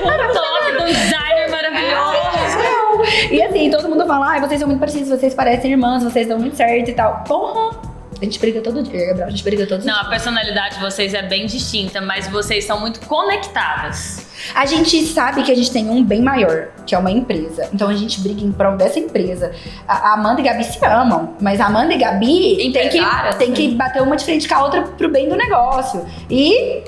[0.03, 2.21] Um toque do designer maravilhoso.
[3.31, 6.39] E assim, todo mundo fala, ai, vocês são muito parecidos, vocês parecem irmãs, vocês dão
[6.39, 7.25] muito certo e tal.
[7.27, 7.90] Porra!
[8.21, 10.07] A gente briga todo dia, Gabriel, a gente briga todos os Não, dias.
[10.07, 14.27] a personalidade de vocês é bem distinta, mas vocês são muito conectadas.
[14.55, 17.69] A gente sabe que a gente tem um bem maior, que é uma empresa.
[17.73, 19.53] Então a gente briga em prol dessa empresa.
[19.89, 23.01] A Amanda e Gabi se amam, mas a Amanda e Gabi tem que,
[23.39, 26.05] tem que bater uma de frente com a outra pro bem do negócio.
[26.29, 26.83] E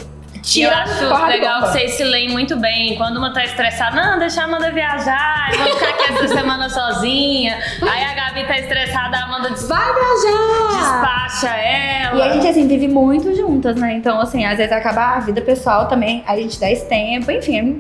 [0.45, 2.97] E eu tira acho legal que vocês se leem muito bem.
[2.97, 6.69] Quando uma tá estressada, não, deixa a Amanda viajar, eu vou ficar aqui essa semana
[6.69, 7.59] sozinha.
[7.81, 10.79] Aí a Gabi tá estressada, a Amanda des- Vai viajar!
[10.81, 12.17] despacha ela.
[12.19, 13.95] E a gente, assim, vive muito juntas, né?
[13.95, 17.79] Então, assim, às vezes acaba a vida pessoal também, a gente dá esse tempo, enfim,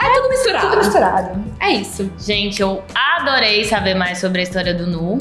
[0.00, 0.66] É tudo misturado.
[0.66, 1.44] tudo misturado.
[1.60, 2.12] É isso.
[2.18, 5.18] Gente, eu adorei saber mais sobre a história do Nu.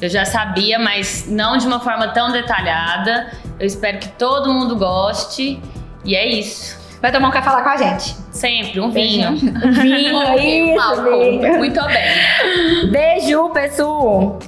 [0.00, 3.32] Eu já sabia, mas não de uma forma tão detalhada.
[3.58, 5.60] Eu espero que todo mundo goste.
[6.04, 6.78] E é isso.
[7.00, 8.16] Vai tomar um café lá com a gente.
[8.30, 9.34] Sempre um vinho.
[9.36, 11.58] Vinho, Ok, isso, vinho.
[11.58, 12.90] Muito bem.
[12.90, 14.38] Beijo, pessoal!